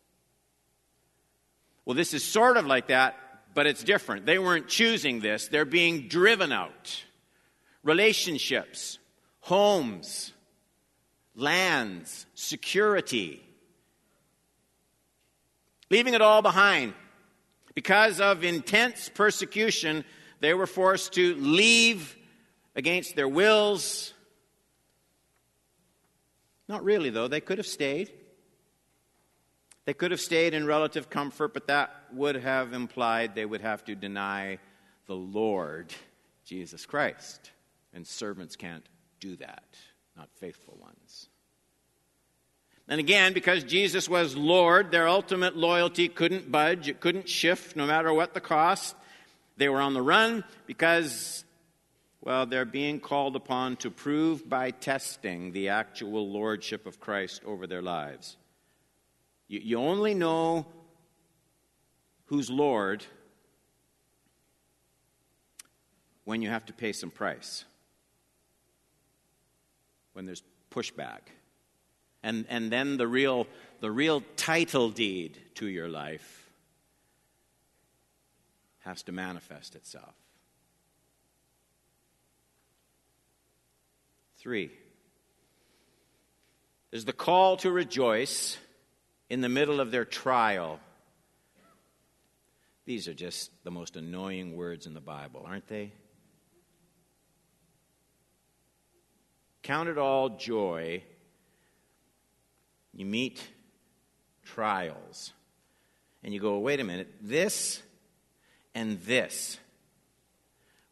Well, 1.84 1.96
this 1.96 2.12
is 2.14 2.22
sort 2.22 2.56
of 2.56 2.66
like 2.66 2.88
that, 2.88 3.16
but 3.54 3.66
it's 3.66 3.82
different. 3.82 4.26
They 4.26 4.38
weren't 4.38 4.68
choosing 4.68 5.20
this, 5.20 5.48
they're 5.48 5.64
being 5.64 6.08
driven 6.08 6.52
out. 6.52 7.02
Relationships, 7.82 8.98
homes, 9.40 10.31
lands, 11.34 12.26
security. 12.34 13.42
Leaving 15.90 16.14
it 16.14 16.22
all 16.22 16.42
behind. 16.42 16.94
Because 17.74 18.20
of 18.20 18.44
intense 18.44 19.10
persecution, 19.14 20.04
they 20.40 20.54
were 20.54 20.66
forced 20.66 21.14
to 21.14 21.34
leave 21.36 22.16
against 22.74 23.16
their 23.16 23.28
wills. 23.28 24.12
Not 26.68 26.84
really, 26.84 27.10
though. 27.10 27.28
They 27.28 27.40
could 27.40 27.58
have 27.58 27.66
stayed. 27.66 28.12
They 29.84 29.94
could 29.94 30.10
have 30.10 30.20
stayed 30.20 30.54
in 30.54 30.66
relative 30.66 31.10
comfort, 31.10 31.54
but 31.54 31.66
that 31.66 31.90
would 32.12 32.36
have 32.36 32.72
implied 32.72 33.34
they 33.34 33.46
would 33.46 33.62
have 33.62 33.84
to 33.86 33.94
deny 33.94 34.58
the 35.06 35.16
Lord, 35.16 35.92
Jesus 36.44 36.86
Christ. 36.86 37.50
And 37.92 38.06
servants 38.06 38.56
can't 38.56 38.88
do 39.20 39.36
that, 39.36 39.64
not 40.16 40.28
faithful 40.36 40.78
ones. 40.80 41.01
And 42.88 42.98
again, 43.00 43.32
because 43.32 43.64
Jesus 43.64 44.08
was 44.08 44.36
Lord, 44.36 44.90
their 44.90 45.08
ultimate 45.08 45.56
loyalty 45.56 46.08
couldn't 46.08 46.50
budge, 46.50 46.88
it 46.88 47.00
couldn't 47.00 47.28
shift 47.28 47.76
no 47.76 47.86
matter 47.86 48.12
what 48.12 48.34
the 48.34 48.40
cost. 48.40 48.96
They 49.56 49.68
were 49.68 49.80
on 49.80 49.94
the 49.94 50.02
run 50.02 50.44
because, 50.66 51.44
well, 52.20 52.46
they're 52.46 52.64
being 52.64 53.00
called 53.00 53.36
upon 53.36 53.76
to 53.76 53.90
prove 53.90 54.48
by 54.48 54.70
testing 54.70 55.52
the 55.52 55.68
actual 55.68 56.28
lordship 56.28 56.86
of 56.86 57.00
Christ 57.00 57.42
over 57.46 57.66
their 57.66 57.82
lives. 57.82 58.36
You, 59.48 59.60
you 59.62 59.78
only 59.78 60.14
know 60.14 60.66
who's 62.26 62.50
Lord 62.50 63.04
when 66.24 66.42
you 66.42 66.48
have 66.48 66.64
to 66.66 66.72
pay 66.72 66.92
some 66.92 67.10
price, 67.10 67.64
when 70.14 70.24
there's 70.24 70.42
pushback. 70.70 71.20
And, 72.22 72.46
and 72.48 72.70
then 72.70 72.96
the 72.96 73.08
real, 73.08 73.46
the 73.80 73.90
real 73.90 74.22
title 74.36 74.90
deed 74.90 75.38
to 75.56 75.66
your 75.66 75.88
life 75.88 76.50
has 78.80 79.02
to 79.04 79.12
manifest 79.12 79.74
itself. 79.74 80.14
Three, 84.38 84.72
there's 86.90 87.04
the 87.04 87.12
call 87.12 87.56
to 87.58 87.70
rejoice 87.70 88.58
in 89.30 89.40
the 89.40 89.48
middle 89.48 89.80
of 89.80 89.90
their 89.90 90.04
trial. 90.04 90.80
These 92.84 93.06
are 93.06 93.14
just 93.14 93.50
the 93.64 93.70
most 93.70 93.96
annoying 93.96 94.56
words 94.56 94.86
in 94.86 94.94
the 94.94 95.00
Bible, 95.00 95.44
aren't 95.46 95.68
they? 95.68 95.92
Count 99.62 99.88
it 99.88 99.96
all 99.96 100.30
joy. 100.30 101.04
You 102.94 103.06
meet 103.06 103.42
trials. 104.44 105.32
And 106.22 106.32
you 106.32 106.40
go, 106.40 106.58
wait 106.58 106.80
a 106.80 106.84
minute, 106.84 107.08
this 107.20 107.82
and 108.74 109.00
this. 109.02 109.58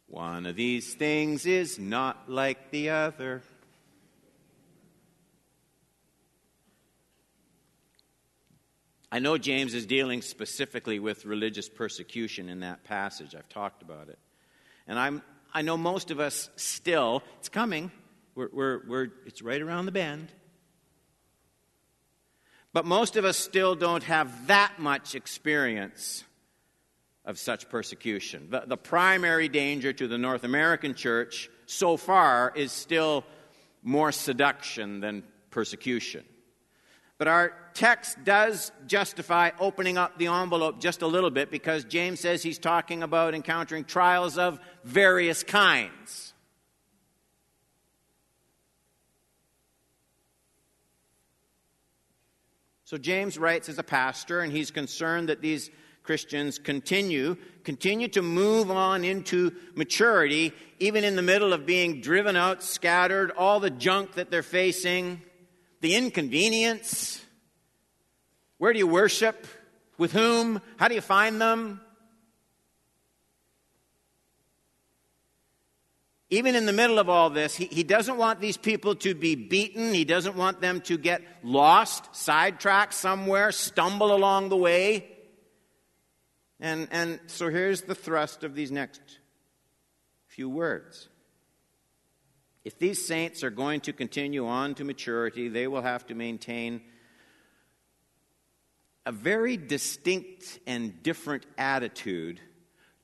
One 0.07 0.45
of 0.45 0.55
these 0.55 0.93
things 0.93 1.45
is 1.45 1.79
not 1.79 2.29
like 2.29 2.71
the 2.71 2.89
other. 2.89 3.41
I 9.09 9.19
know 9.19 9.37
James 9.37 9.73
is 9.73 9.85
dealing 9.85 10.21
specifically 10.21 10.99
with 10.99 11.25
religious 11.25 11.69
persecution 11.69 12.49
in 12.49 12.61
that 12.61 12.83
passage. 12.83 13.35
I've 13.35 13.49
talked 13.49 13.81
about 13.81 14.09
it. 14.09 14.19
And 14.87 14.97
I'm, 14.97 15.21
I 15.53 15.61
know 15.61 15.77
most 15.77 16.11
of 16.11 16.19
us 16.19 16.49
still, 16.55 17.21
it's 17.39 17.49
coming, 17.49 17.91
we're, 18.35 18.49
we're, 18.51 18.81
we're, 18.87 19.07
it's 19.25 19.41
right 19.41 19.61
around 19.61 19.85
the 19.85 19.91
bend. 19.91 20.31
But 22.73 22.85
most 22.85 23.17
of 23.17 23.25
us 23.25 23.37
still 23.37 23.75
don't 23.75 24.03
have 24.03 24.47
that 24.47 24.79
much 24.79 25.15
experience 25.15 26.23
of 27.25 27.37
such 27.37 27.69
persecution. 27.69 28.47
The, 28.49 28.63
the 28.65 28.77
primary 28.77 29.49
danger 29.49 29.93
to 29.93 30.07
the 30.07 30.17
North 30.17 30.43
American 30.43 30.95
church 30.95 31.49
so 31.65 31.97
far 31.97 32.51
is 32.55 32.71
still 32.71 33.23
more 33.83 34.11
seduction 34.11 34.99
than 35.01 35.23
persecution. 35.49 36.23
But 37.17 37.27
our 37.27 37.53
text 37.75 38.23
does 38.23 38.71
justify 38.87 39.51
opening 39.59 39.97
up 39.97 40.17
the 40.17 40.27
envelope 40.27 40.79
just 40.79 41.03
a 41.03 41.07
little 41.07 41.29
bit 41.29 41.51
because 41.51 41.83
James 41.83 42.19
says 42.19 42.41
he's 42.41 42.57
talking 42.57 43.03
about 43.03 43.35
encountering 43.35 43.83
trials 43.83 44.39
of 44.39 44.59
various 44.83 45.43
kinds. 45.43 46.30
So 52.91 52.97
James 52.97 53.37
writes 53.37 53.69
as 53.69 53.79
a 53.79 53.83
pastor, 53.83 54.41
and 54.41 54.51
he's 54.51 54.69
concerned 54.69 55.29
that 55.29 55.39
these 55.39 55.69
Christians 56.03 56.59
continue, 56.59 57.37
continue 57.63 58.09
to 58.09 58.21
move 58.21 58.69
on 58.69 59.05
into 59.05 59.55
maturity, 59.75 60.51
even 60.79 61.05
in 61.05 61.15
the 61.15 61.21
middle 61.21 61.53
of 61.53 61.65
being 61.65 62.01
driven 62.01 62.35
out, 62.35 62.61
scattered, 62.61 63.31
all 63.31 63.61
the 63.61 63.69
junk 63.69 64.15
that 64.15 64.29
they're 64.29 64.43
facing 64.43 65.21
the 65.79 65.95
inconvenience. 65.95 67.23
Where 68.57 68.73
do 68.73 68.79
you 68.79 68.87
worship? 68.87 69.47
With 69.97 70.11
whom? 70.11 70.61
How 70.75 70.89
do 70.89 70.95
you 70.95 70.99
find 70.99 71.39
them? 71.39 71.79
Even 76.33 76.55
in 76.55 76.65
the 76.65 76.71
middle 76.73 76.97
of 76.97 77.09
all 77.09 77.29
this, 77.29 77.55
he, 77.55 77.65
he 77.65 77.83
doesn't 77.83 78.15
want 78.15 78.39
these 78.39 78.55
people 78.55 78.95
to 78.95 79.13
be 79.13 79.35
beaten. 79.35 79.93
He 79.93 80.05
doesn't 80.05 80.37
want 80.37 80.61
them 80.61 80.79
to 80.81 80.97
get 80.97 81.21
lost, 81.43 82.15
sidetracked 82.15 82.93
somewhere, 82.93 83.51
stumble 83.51 84.15
along 84.15 84.47
the 84.47 84.55
way. 84.55 85.09
And, 86.61 86.87
and 86.89 87.19
so 87.27 87.49
here's 87.49 87.81
the 87.81 87.95
thrust 87.95 88.45
of 88.45 88.55
these 88.55 88.71
next 88.71 89.01
few 90.27 90.49
words. 90.49 91.09
If 92.63 92.79
these 92.79 93.05
saints 93.05 93.43
are 93.43 93.49
going 93.49 93.81
to 93.81 93.93
continue 93.93 94.47
on 94.47 94.75
to 94.75 94.85
maturity, 94.85 95.49
they 95.49 95.67
will 95.67 95.81
have 95.81 96.07
to 96.07 96.15
maintain 96.15 96.81
a 99.05 99.11
very 99.11 99.57
distinct 99.57 100.59
and 100.65 101.03
different 101.03 101.45
attitude 101.57 102.39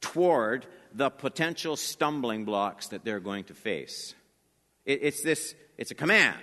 toward 0.01 0.65
the 0.93 1.09
potential 1.09 1.75
stumbling 1.75 2.45
blocks 2.45 2.87
that 2.89 3.03
they're 3.03 3.19
going 3.19 3.43
to 3.45 3.53
face. 3.53 4.15
It, 4.85 4.99
it's 5.03 5.21
this, 5.21 5.55
it's 5.77 5.91
a 5.91 5.95
command. 5.95 6.37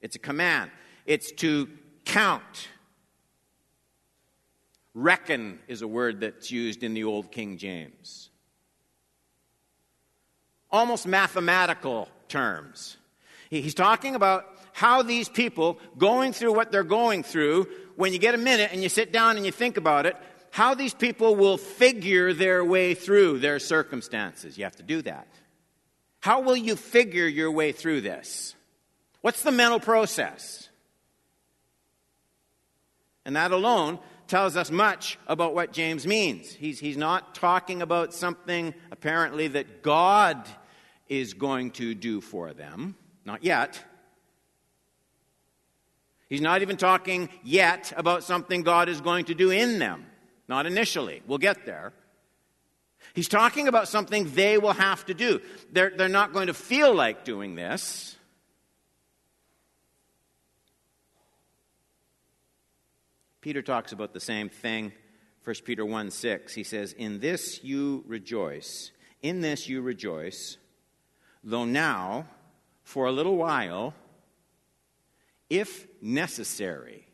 It's 0.00 0.16
a 0.16 0.20
command. 0.20 0.70
It's 1.06 1.32
to 1.32 1.68
count. 2.04 2.68
Reckon 4.94 5.58
is 5.68 5.82
a 5.82 5.88
word 5.88 6.20
that's 6.20 6.50
used 6.50 6.82
in 6.82 6.94
the 6.94 7.04
Old 7.04 7.30
King 7.30 7.58
James 7.58 8.30
almost 10.70 11.06
mathematical 11.06 12.08
terms. 12.28 12.96
He's 13.50 13.74
talking 13.74 14.14
about 14.14 14.46
how 14.72 15.02
these 15.02 15.28
people, 15.28 15.78
going 15.96 16.32
through 16.32 16.52
what 16.52 16.70
they're 16.70 16.84
going 16.84 17.22
through, 17.22 17.68
when 17.96 18.12
you 18.12 18.18
get 18.18 18.34
a 18.34 18.38
minute 18.38 18.70
and 18.72 18.82
you 18.82 18.88
sit 18.88 19.12
down 19.12 19.36
and 19.36 19.44
you 19.46 19.52
think 19.52 19.76
about 19.76 20.06
it, 20.06 20.16
how 20.50 20.74
these 20.74 20.94
people 20.94 21.36
will 21.36 21.56
figure 21.56 22.32
their 22.32 22.64
way 22.64 22.94
through 22.94 23.38
their 23.38 23.58
circumstances. 23.58 24.56
You 24.56 24.64
have 24.64 24.76
to 24.76 24.82
do 24.82 25.02
that. 25.02 25.28
How 26.20 26.40
will 26.40 26.56
you 26.56 26.76
figure 26.76 27.26
your 27.26 27.50
way 27.50 27.72
through 27.72 28.00
this? 28.00 28.54
What's 29.20 29.42
the 29.42 29.52
mental 29.52 29.80
process? 29.80 30.68
And 33.24 33.36
that 33.36 33.52
alone 33.52 33.98
tells 34.26 34.56
us 34.56 34.70
much 34.70 35.18
about 35.26 35.54
what 35.54 35.72
James 35.72 36.06
means. 36.06 36.52
He's, 36.52 36.78
he's 36.78 36.96
not 36.96 37.34
talking 37.34 37.82
about 37.82 38.14
something 38.14 38.74
apparently 38.90 39.48
that 39.48 39.82
God 39.82 40.46
is 41.08 41.34
going 41.34 41.72
to 41.72 41.94
do 41.94 42.20
for 42.20 42.52
them, 42.52 42.94
not 43.24 43.42
yet. 43.42 43.82
He's 46.28 46.42
not 46.42 46.60
even 46.60 46.76
talking 46.76 47.30
yet 47.42 47.92
about 47.96 48.22
something 48.22 48.62
God 48.62 48.88
is 48.88 49.00
going 49.00 49.26
to 49.26 49.34
do 49.34 49.50
in 49.50 49.78
them. 49.78 50.04
Not 50.48 50.66
initially. 50.66 51.22
We'll 51.26 51.38
get 51.38 51.66
there. 51.66 51.92
He's 53.14 53.28
talking 53.28 53.68
about 53.68 53.88
something 53.88 54.32
they 54.34 54.58
will 54.58 54.72
have 54.72 55.04
to 55.06 55.14
do. 55.14 55.40
They're, 55.72 55.90
they're 55.90 56.08
not 56.08 56.32
going 56.32 56.48
to 56.48 56.54
feel 56.54 56.94
like 56.94 57.24
doing 57.24 57.54
this. 57.54 58.16
Peter 63.40 63.62
talks 63.62 63.92
about 63.92 64.12
the 64.12 64.20
same 64.20 64.48
thing. 64.48 64.92
1 65.44 65.56
Peter 65.64 65.84
1 65.84 66.10
6. 66.10 66.54
He 66.54 66.64
says, 66.64 66.92
In 66.92 67.20
this 67.20 67.62
you 67.62 68.04
rejoice. 68.06 68.90
In 69.22 69.40
this 69.40 69.68
you 69.68 69.80
rejoice, 69.80 70.58
though 71.42 71.64
now, 71.64 72.26
for 72.84 73.06
a 73.06 73.12
little 73.12 73.36
while, 73.36 73.94
if 75.50 75.86
necessary, 76.00 77.07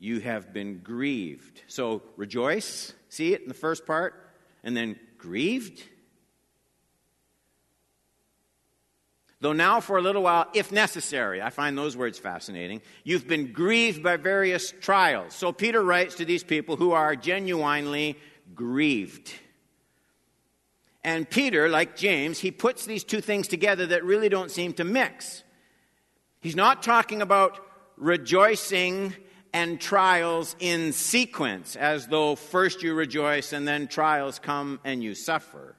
you 0.00 0.18
have 0.20 0.52
been 0.52 0.78
grieved. 0.78 1.62
So 1.68 2.02
rejoice, 2.16 2.92
see 3.10 3.34
it 3.34 3.42
in 3.42 3.48
the 3.48 3.54
first 3.54 3.86
part, 3.86 4.14
and 4.64 4.76
then 4.76 4.98
grieved. 5.18 5.82
Though 9.42 9.52
now, 9.52 9.80
for 9.80 9.96
a 9.96 10.02
little 10.02 10.22
while, 10.22 10.48
if 10.54 10.72
necessary, 10.72 11.40
I 11.40 11.50
find 11.50 11.76
those 11.76 11.96
words 11.96 12.18
fascinating, 12.18 12.82
you've 13.04 13.28
been 13.28 13.52
grieved 13.52 14.02
by 14.02 14.16
various 14.16 14.72
trials. 14.80 15.34
So 15.34 15.52
Peter 15.52 15.82
writes 15.82 16.16
to 16.16 16.24
these 16.24 16.44
people 16.44 16.76
who 16.76 16.92
are 16.92 17.14
genuinely 17.14 18.18
grieved. 18.54 19.32
And 21.02 21.28
Peter, 21.28 21.68
like 21.68 21.96
James, 21.96 22.38
he 22.38 22.50
puts 22.50 22.84
these 22.84 23.04
two 23.04 23.22
things 23.22 23.48
together 23.48 23.86
that 23.86 24.04
really 24.04 24.28
don't 24.28 24.50
seem 24.50 24.74
to 24.74 24.84
mix. 24.84 25.42
He's 26.40 26.56
not 26.56 26.82
talking 26.82 27.22
about 27.22 27.58
rejoicing 27.96 29.14
and 29.52 29.80
trials 29.80 30.56
in 30.60 30.92
sequence, 30.92 31.76
as 31.76 32.06
though 32.06 32.36
first 32.36 32.82
you 32.82 32.94
rejoice 32.94 33.52
and 33.52 33.66
then 33.66 33.88
trials 33.88 34.38
come 34.38 34.80
and 34.84 35.02
you 35.02 35.14
suffer. 35.14 35.76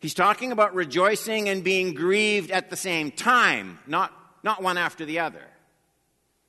He's 0.00 0.14
talking 0.14 0.52
about 0.52 0.74
rejoicing 0.74 1.48
and 1.48 1.64
being 1.64 1.94
grieved 1.94 2.50
at 2.50 2.70
the 2.70 2.76
same 2.76 3.10
time, 3.10 3.78
not, 3.86 4.12
not 4.42 4.62
one 4.62 4.76
after 4.76 5.04
the 5.04 5.20
other. 5.20 5.44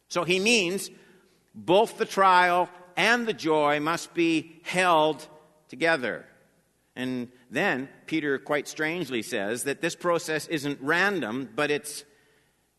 So 0.10 0.24
he 0.24 0.40
means 0.40 0.90
both 1.54 1.98
the 1.98 2.06
trial 2.06 2.70
and 2.98 3.28
the 3.28 3.34
joy 3.34 3.80
must 3.80 4.14
be 4.14 4.60
held 4.64 5.28
together. 5.70 6.26
And 6.96 7.30
then 7.52 7.90
Peter 8.06 8.38
quite 8.40 8.68
strangely 8.68 9.22
says 9.22 9.64
that 9.64 9.82
this 9.82 9.96
process 9.96 10.48
isn't 10.48 10.80
random, 10.82 11.50
but 11.56 11.72
it's 11.72 12.06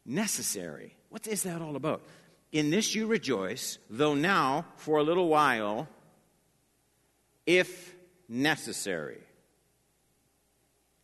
necessary. 0.04 0.95
What 1.08 1.26
is 1.26 1.42
that 1.44 1.62
all 1.62 1.76
about? 1.76 2.02
In 2.52 2.70
this 2.70 2.94
you 2.94 3.06
rejoice, 3.06 3.78
though 3.90 4.14
now 4.14 4.66
for 4.76 4.98
a 4.98 5.02
little 5.02 5.28
while, 5.28 5.88
if 7.44 7.94
necessary. 8.28 9.20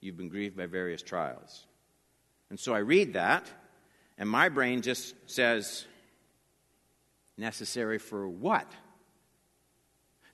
You've 0.01 0.17
been 0.17 0.29
grieved 0.29 0.57
by 0.57 0.67
various 0.67 1.03
trials. 1.03 1.67
And 2.51 2.59
so 2.59 2.75
I 2.75 2.79
read 2.79 3.15
that, 3.15 3.51
and 4.19 4.29
my 4.29 4.49
brain 4.49 4.83
just 4.83 5.15
says, 5.27 5.87
necessary 7.39 7.99
for 7.99 8.29
what? 8.29 8.71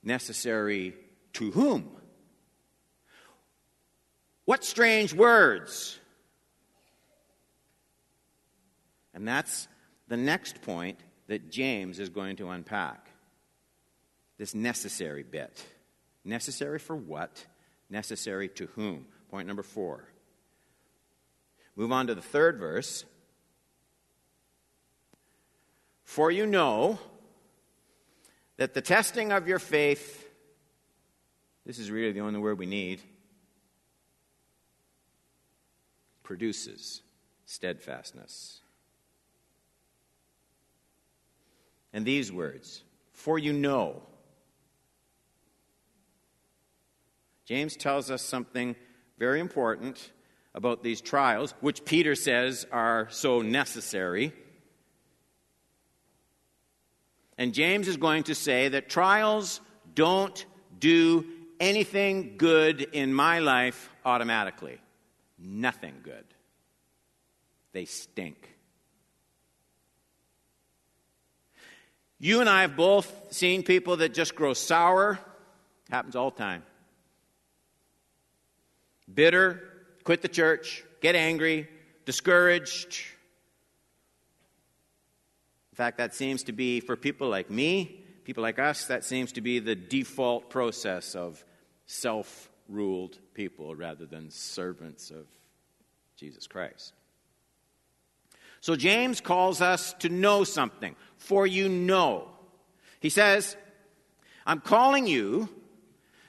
Necessary 0.02 0.94
to 1.34 1.50
whom? 1.50 1.90
What 4.44 4.64
strange 4.64 5.12
words? 5.12 5.97
And 9.18 9.26
that's 9.26 9.66
the 10.06 10.16
next 10.16 10.62
point 10.62 11.00
that 11.26 11.50
James 11.50 11.98
is 11.98 12.08
going 12.08 12.36
to 12.36 12.50
unpack. 12.50 13.10
This 14.38 14.54
necessary 14.54 15.24
bit. 15.24 15.60
Necessary 16.24 16.78
for 16.78 16.94
what? 16.94 17.44
Necessary 17.90 18.48
to 18.50 18.66
whom? 18.76 19.06
Point 19.28 19.48
number 19.48 19.64
four. 19.64 20.04
Move 21.74 21.90
on 21.90 22.06
to 22.06 22.14
the 22.14 22.22
third 22.22 22.60
verse. 22.60 23.04
For 26.04 26.30
you 26.30 26.46
know 26.46 27.00
that 28.56 28.72
the 28.72 28.80
testing 28.80 29.32
of 29.32 29.48
your 29.48 29.58
faith, 29.58 30.28
this 31.66 31.80
is 31.80 31.90
really 31.90 32.12
the 32.12 32.20
only 32.20 32.38
word 32.38 32.56
we 32.56 32.66
need, 32.66 33.02
produces 36.22 37.02
steadfastness. 37.46 38.60
And 41.98 42.06
these 42.06 42.30
words, 42.30 42.84
for 43.10 43.40
you 43.40 43.52
know. 43.52 44.02
James 47.44 47.74
tells 47.76 48.08
us 48.08 48.22
something 48.22 48.76
very 49.18 49.40
important 49.40 50.12
about 50.54 50.84
these 50.84 51.00
trials, 51.00 51.54
which 51.60 51.84
Peter 51.84 52.14
says 52.14 52.68
are 52.70 53.08
so 53.10 53.42
necessary. 53.42 54.32
And 57.36 57.52
James 57.52 57.88
is 57.88 57.96
going 57.96 58.22
to 58.22 58.34
say 58.36 58.68
that 58.68 58.88
trials 58.88 59.60
don't 59.92 60.46
do 60.78 61.26
anything 61.58 62.36
good 62.36 62.80
in 62.92 63.12
my 63.12 63.40
life 63.40 63.90
automatically. 64.04 64.78
Nothing 65.36 65.94
good. 66.04 66.26
They 67.72 67.86
stink. 67.86 68.57
You 72.18 72.40
and 72.40 72.48
I 72.48 72.62
have 72.62 72.76
both 72.76 73.12
seen 73.30 73.62
people 73.62 73.98
that 73.98 74.12
just 74.12 74.34
grow 74.34 74.54
sour. 74.54 75.18
Happens 75.90 76.16
all 76.16 76.30
the 76.30 76.38
time 76.38 76.62
bitter, 79.12 79.62
quit 80.04 80.22
the 80.22 80.28
church, 80.28 80.84
get 81.00 81.14
angry, 81.14 81.68
discouraged. 82.04 83.04
In 85.72 85.76
fact, 85.76 85.98
that 85.98 86.14
seems 86.14 86.42
to 86.44 86.52
be, 86.52 86.80
for 86.80 86.96
people 86.96 87.28
like 87.28 87.50
me, 87.50 88.04
people 88.24 88.42
like 88.42 88.58
us, 88.58 88.86
that 88.86 89.04
seems 89.04 89.32
to 89.32 89.40
be 89.40 89.60
the 89.60 89.74
default 89.74 90.50
process 90.50 91.14
of 91.14 91.42
self 91.86 92.50
ruled 92.68 93.18
people 93.32 93.74
rather 93.74 94.04
than 94.04 94.30
servants 94.30 95.10
of 95.10 95.26
Jesus 96.16 96.46
Christ. 96.46 96.92
So 98.60 98.76
James 98.76 99.20
calls 99.20 99.62
us 99.62 99.94
to 100.00 100.08
know 100.08 100.44
something, 100.44 100.96
for 101.18 101.46
you 101.46 101.68
know. 101.68 102.28
He 103.00 103.10
says, 103.10 103.56
I'm 104.46 104.60
calling 104.60 105.06
you, 105.06 105.48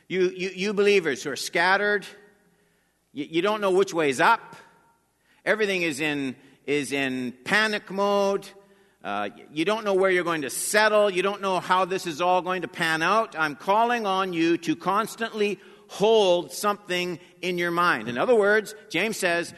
you, 0.07 0.29
you, 0.29 0.49
you 0.49 0.73
believers 0.73 1.23
who 1.23 1.31
are 1.31 1.35
scattered 1.35 2.05
you, 3.13 3.25
you 3.29 3.41
don't 3.41 3.61
know 3.61 3.71
which 3.71 3.93
way 3.93 4.09
is 4.09 4.21
up. 4.21 4.55
Everything 5.45 5.81
is 5.81 5.99
in, 5.99 6.35
is 6.65 6.91
in 6.91 7.33
panic 7.43 7.89
mode. 7.89 8.47
Uh, 9.03 9.29
you 9.51 9.65
don't 9.65 9.85
know 9.85 9.93
where 9.93 10.11
you're 10.11 10.23
going 10.23 10.41
to 10.41 10.49
settle. 10.49 11.09
You 11.09 11.23
don't 11.23 11.41
know 11.41 11.59
how 11.59 11.85
this 11.85 12.05
is 12.05 12.21
all 12.21 12.41
going 12.41 12.61
to 12.63 12.67
pan 12.67 13.01
out. 13.01 13.35
I'm 13.37 13.55
calling 13.55 14.05
on 14.05 14.33
you 14.33 14.57
to 14.59 14.75
constantly 14.75 15.59
hold 15.87 16.51
something 16.51 17.19
in 17.41 17.57
your 17.57 17.71
mind. 17.71 18.09
In 18.09 18.17
other 18.17 18.35
words, 18.35 18.75
James 18.89 19.17
says, 19.17 19.53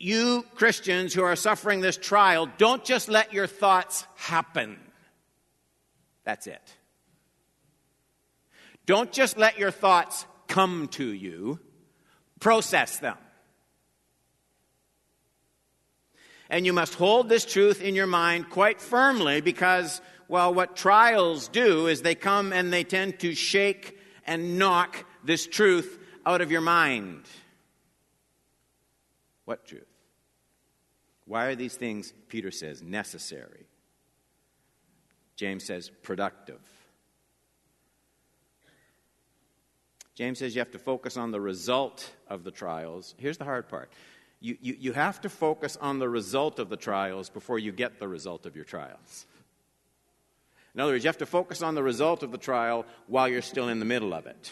you 0.00 0.44
Christians 0.54 1.12
who 1.12 1.22
are 1.22 1.36
suffering 1.36 1.80
this 1.80 1.96
trial, 1.96 2.48
don't 2.58 2.84
just 2.84 3.08
let 3.08 3.32
your 3.32 3.46
thoughts 3.46 4.06
happen. 4.16 4.78
That's 6.24 6.46
it. 6.46 6.62
Don't 8.86 9.12
just 9.12 9.36
let 9.36 9.58
your 9.58 9.70
thoughts 9.70 10.26
come 10.48 10.88
to 10.88 11.04
you 11.04 11.60
process 12.40 12.98
them. 12.98 13.16
And 16.48 16.66
you 16.66 16.72
must 16.72 16.94
hold 16.94 17.28
this 17.28 17.44
truth 17.44 17.80
in 17.80 17.94
your 17.94 18.08
mind 18.08 18.50
quite 18.50 18.80
firmly 18.80 19.40
because, 19.40 20.00
well, 20.26 20.52
what 20.52 20.74
trials 20.74 21.46
do 21.46 21.86
is 21.86 22.02
they 22.02 22.16
come 22.16 22.52
and 22.52 22.72
they 22.72 22.82
tend 22.82 23.20
to 23.20 23.34
shake 23.34 23.98
and 24.26 24.58
knock 24.58 25.04
this 25.22 25.46
truth 25.46 25.98
out 26.26 26.40
of 26.40 26.50
your 26.50 26.60
mind. 26.60 27.22
What 29.44 29.64
truth? 29.64 29.89
Why 31.30 31.46
are 31.46 31.54
these 31.54 31.76
things, 31.76 32.12
Peter 32.26 32.50
says, 32.50 32.82
necessary? 32.82 33.68
James 35.36 35.62
says, 35.62 35.88
productive. 35.88 36.58
James 40.16 40.40
says 40.40 40.56
you 40.56 40.60
have 40.60 40.72
to 40.72 40.78
focus 40.80 41.16
on 41.16 41.30
the 41.30 41.40
result 41.40 42.10
of 42.26 42.42
the 42.42 42.50
trials. 42.50 43.14
Here's 43.16 43.38
the 43.38 43.44
hard 43.44 43.68
part 43.68 43.92
you, 44.40 44.58
you, 44.60 44.76
you 44.76 44.92
have 44.92 45.20
to 45.20 45.28
focus 45.28 45.78
on 45.80 46.00
the 46.00 46.08
result 46.08 46.58
of 46.58 46.68
the 46.68 46.76
trials 46.76 47.30
before 47.30 47.60
you 47.60 47.70
get 47.70 48.00
the 48.00 48.08
result 48.08 48.44
of 48.44 48.56
your 48.56 48.64
trials. 48.64 49.26
In 50.74 50.80
other 50.80 50.94
words, 50.94 51.04
you 51.04 51.08
have 51.08 51.18
to 51.18 51.26
focus 51.26 51.62
on 51.62 51.76
the 51.76 51.82
result 51.84 52.24
of 52.24 52.32
the 52.32 52.38
trial 52.38 52.84
while 53.06 53.28
you're 53.28 53.40
still 53.40 53.68
in 53.68 53.78
the 53.78 53.84
middle 53.84 54.14
of 54.14 54.26
it. 54.26 54.50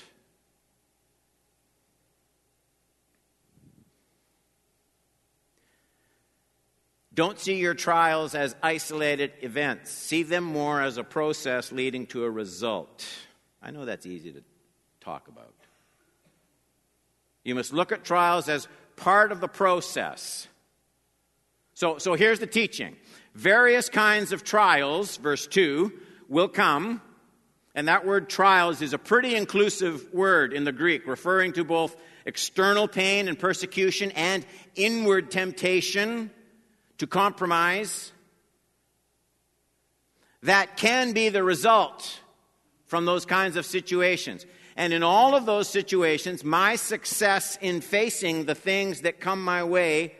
Don't 7.18 7.40
see 7.40 7.56
your 7.56 7.74
trials 7.74 8.36
as 8.36 8.54
isolated 8.62 9.32
events. 9.40 9.90
See 9.90 10.22
them 10.22 10.44
more 10.44 10.80
as 10.80 10.98
a 10.98 11.02
process 11.02 11.72
leading 11.72 12.06
to 12.06 12.22
a 12.22 12.30
result. 12.30 13.04
I 13.60 13.72
know 13.72 13.84
that's 13.84 14.06
easy 14.06 14.30
to 14.30 14.44
talk 15.00 15.26
about. 15.26 15.52
You 17.42 17.56
must 17.56 17.72
look 17.72 17.90
at 17.90 18.04
trials 18.04 18.48
as 18.48 18.68
part 18.94 19.32
of 19.32 19.40
the 19.40 19.48
process. 19.48 20.46
So, 21.74 21.98
so 21.98 22.14
here's 22.14 22.38
the 22.38 22.46
teaching 22.46 22.94
various 23.34 23.88
kinds 23.88 24.30
of 24.30 24.44
trials, 24.44 25.16
verse 25.16 25.48
2, 25.48 25.92
will 26.28 26.46
come. 26.46 27.02
And 27.74 27.88
that 27.88 28.06
word 28.06 28.28
trials 28.28 28.80
is 28.80 28.92
a 28.92 28.98
pretty 28.98 29.34
inclusive 29.34 30.14
word 30.14 30.52
in 30.52 30.62
the 30.62 30.70
Greek, 30.70 31.04
referring 31.04 31.54
to 31.54 31.64
both 31.64 31.96
external 32.26 32.86
pain 32.86 33.26
and 33.26 33.36
persecution 33.36 34.12
and 34.12 34.46
inward 34.76 35.32
temptation 35.32 36.30
to 36.98 37.06
compromise. 37.06 38.12
That 40.42 40.76
can 40.76 41.12
be 41.12 41.28
the 41.28 41.42
result 41.42 42.20
from 42.86 43.04
those 43.04 43.24
kinds 43.24 43.56
of 43.56 43.66
situations. 43.66 44.46
And 44.76 44.92
in 44.92 45.02
all 45.02 45.34
of 45.34 45.46
those 45.46 45.68
situations, 45.68 46.44
my 46.44 46.76
success 46.76 47.58
in 47.60 47.80
facing 47.80 48.44
the 48.44 48.54
things 48.54 49.00
that 49.00 49.20
come 49.20 49.42
my 49.42 49.64
way 49.64 50.14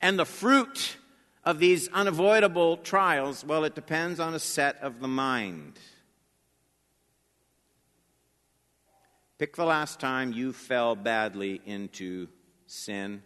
and 0.00 0.18
the 0.18 0.24
fruit 0.24 0.96
of 1.44 1.60
these 1.60 1.88
unavoidable 1.88 2.78
trials, 2.78 3.44
well, 3.44 3.64
it 3.64 3.76
depends 3.76 4.18
on 4.18 4.34
a 4.34 4.38
set 4.40 4.76
of 4.82 5.00
the 5.00 5.08
mind. 5.08 5.78
Pick 9.38 9.54
the 9.54 9.64
last 9.64 10.00
time 10.00 10.32
you 10.32 10.52
fell 10.52 10.96
badly 10.96 11.60
into 11.64 12.26
sin 12.66 13.22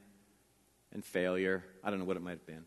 and 0.92 1.04
failure. 1.04 1.64
I 1.84 1.90
don't 1.90 1.98
know 1.98 2.04
what 2.04 2.16
it 2.16 2.22
might 2.22 2.32
have 2.32 2.46
been. 2.46 2.64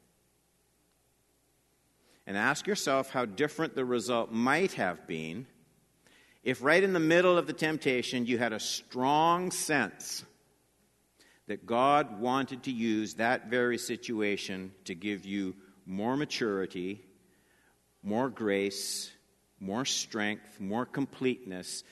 And 2.25 2.37
ask 2.37 2.67
yourself 2.67 3.09
how 3.09 3.25
different 3.25 3.75
the 3.75 3.85
result 3.85 4.31
might 4.31 4.73
have 4.73 5.07
been 5.07 5.45
if 6.43 6.61
right 6.61 6.83
in 6.83 6.93
the 6.93 6.99
middle 6.99 7.37
of 7.37 7.47
the 7.47 7.53
temptation 7.53 8.25
you 8.25 8.37
had 8.37 8.53
a 8.53 8.59
strong 8.59 9.49
sense 9.49 10.23
that 11.47 11.65
God 11.65 12.19
wanted 12.19 12.63
to 12.63 12.71
use 12.71 13.15
that 13.15 13.49
very 13.49 13.77
situation 13.77 14.73
to 14.85 14.95
give 14.95 15.25
you 15.25 15.55
more 15.85 16.15
maturity, 16.15 17.01
more 18.01 18.29
grace, 18.29 19.11
more 19.59 19.85
strength, 19.85 20.59
more 20.59 20.85
completeness 20.85 21.83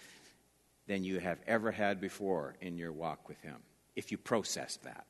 than 0.87 1.03
you 1.03 1.19
have 1.19 1.39
ever 1.47 1.71
had 1.71 2.01
before 2.01 2.55
in 2.59 2.77
your 2.77 2.91
walk 2.91 3.29
with 3.29 3.41
Him, 3.41 3.57
if 3.95 4.11
you 4.11 4.17
process 4.17 4.77
that. 4.83 5.07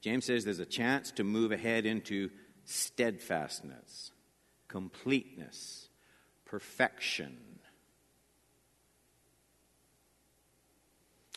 James 0.00 0.24
says 0.24 0.44
there's 0.44 0.58
a 0.58 0.66
chance 0.66 1.10
to 1.12 1.24
move 1.24 1.52
ahead 1.52 1.86
into 1.86 2.30
steadfastness 2.64 4.12
completeness, 4.68 5.88
perfection. 6.44 7.36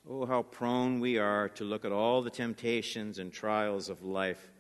Oh, 0.10 0.26
how 0.26 0.42
prone 0.42 1.00
we 1.00 1.18
are 1.18 1.50
to 1.50 1.64
look 1.64 1.86
at 1.86 1.92
all 1.92 2.22
the 2.22 2.30
temptations 2.30 3.20
and 3.20 3.32
trials 3.32 3.88
of 3.88 4.04
life 4.04 4.52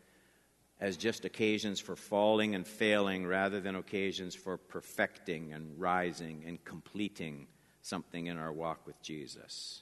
as 0.80 0.98
just 0.98 1.26
occasions 1.26 1.80
for 1.80 1.96
falling 1.96 2.56
and 2.56 2.66
failing 2.66 3.26
rather 3.26 3.60
than 3.60 3.76
occasions 3.76 4.34
for 4.34 4.58
perfecting 4.58 5.54
and 5.54 5.80
rising 5.80 6.44
and 6.48 6.64
completing 6.64 7.48
something 7.82 8.28
in 8.28 8.38
our 8.38 8.52
walk 8.52 8.86
with 8.88 9.00
Jesus. 9.02 9.82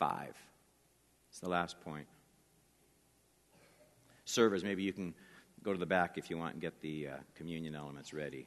Five. 0.00 0.34
It's 1.28 1.38
the 1.38 1.48
last 1.48 1.80
point 1.82 2.08
servers, 4.30 4.64
maybe 4.64 4.82
you 4.82 4.92
can 4.92 5.14
go 5.62 5.72
to 5.72 5.78
the 5.78 5.86
back 5.86 6.16
if 6.16 6.30
you 6.30 6.38
want 6.38 6.54
and 6.54 6.62
get 6.62 6.80
the 6.80 7.08
uh, 7.08 7.16
communion 7.34 7.74
elements 7.74 8.14
ready. 8.14 8.46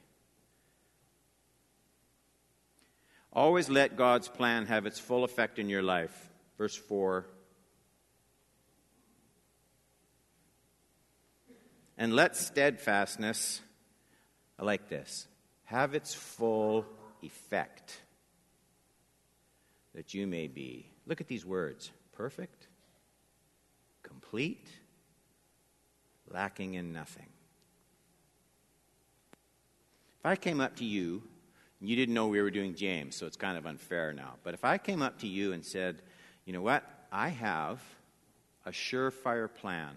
Always 3.31 3.69
let 3.69 3.97
God's 3.97 4.27
plan 4.27 4.65
have 4.67 4.85
its 4.85 4.99
full 4.99 5.23
effect 5.23 5.59
in 5.59 5.69
your 5.69 5.81
life. 5.81 6.29
Verse 6.57 6.75
4. 6.75 7.25
And 11.97 12.15
let 12.15 12.35
steadfastness, 12.35 13.61
I 14.59 14.63
like 14.63 14.89
this, 14.89 15.27
have 15.65 15.93
its 15.93 16.13
full 16.13 16.85
effect, 17.21 18.01
that 19.93 20.13
you 20.13 20.25
may 20.25 20.47
be, 20.47 20.92
look 21.05 21.21
at 21.21 21.27
these 21.27 21.45
words, 21.45 21.91
perfect, 22.13 22.67
complete, 24.03 24.67
lacking 26.29 26.75
in 26.75 26.93
nothing. 26.93 27.27
If 30.19 30.25
I 30.25 30.35
came 30.35 30.61
up 30.61 30.77
to 30.77 30.85
you, 30.85 31.21
and 31.79 31.89
you 31.89 31.95
didn't 31.95 32.15
know 32.15 32.27
we 32.27 32.41
were 32.41 32.49
doing 32.49 32.75
James, 32.75 33.15
so 33.15 33.25
it's 33.25 33.35
kind 33.37 33.57
of 33.57 33.65
unfair 33.65 34.13
now, 34.13 34.35
but 34.43 34.53
if 34.53 34.63
I 34.63 34.77
came 34.77 35.01
up 35.01 35.19
to 35.19 35.27
you 35.27 35.53
and 35.53 35.65
said, 35.65 36.01
you 36.45 36.53
know 36.53 36.61
what, 36.61 36.83
I 37.11 37.29
have 37.29 37.81
a 38.65 38.71
surefire 38.71 39.53
plan, 39.53 39.91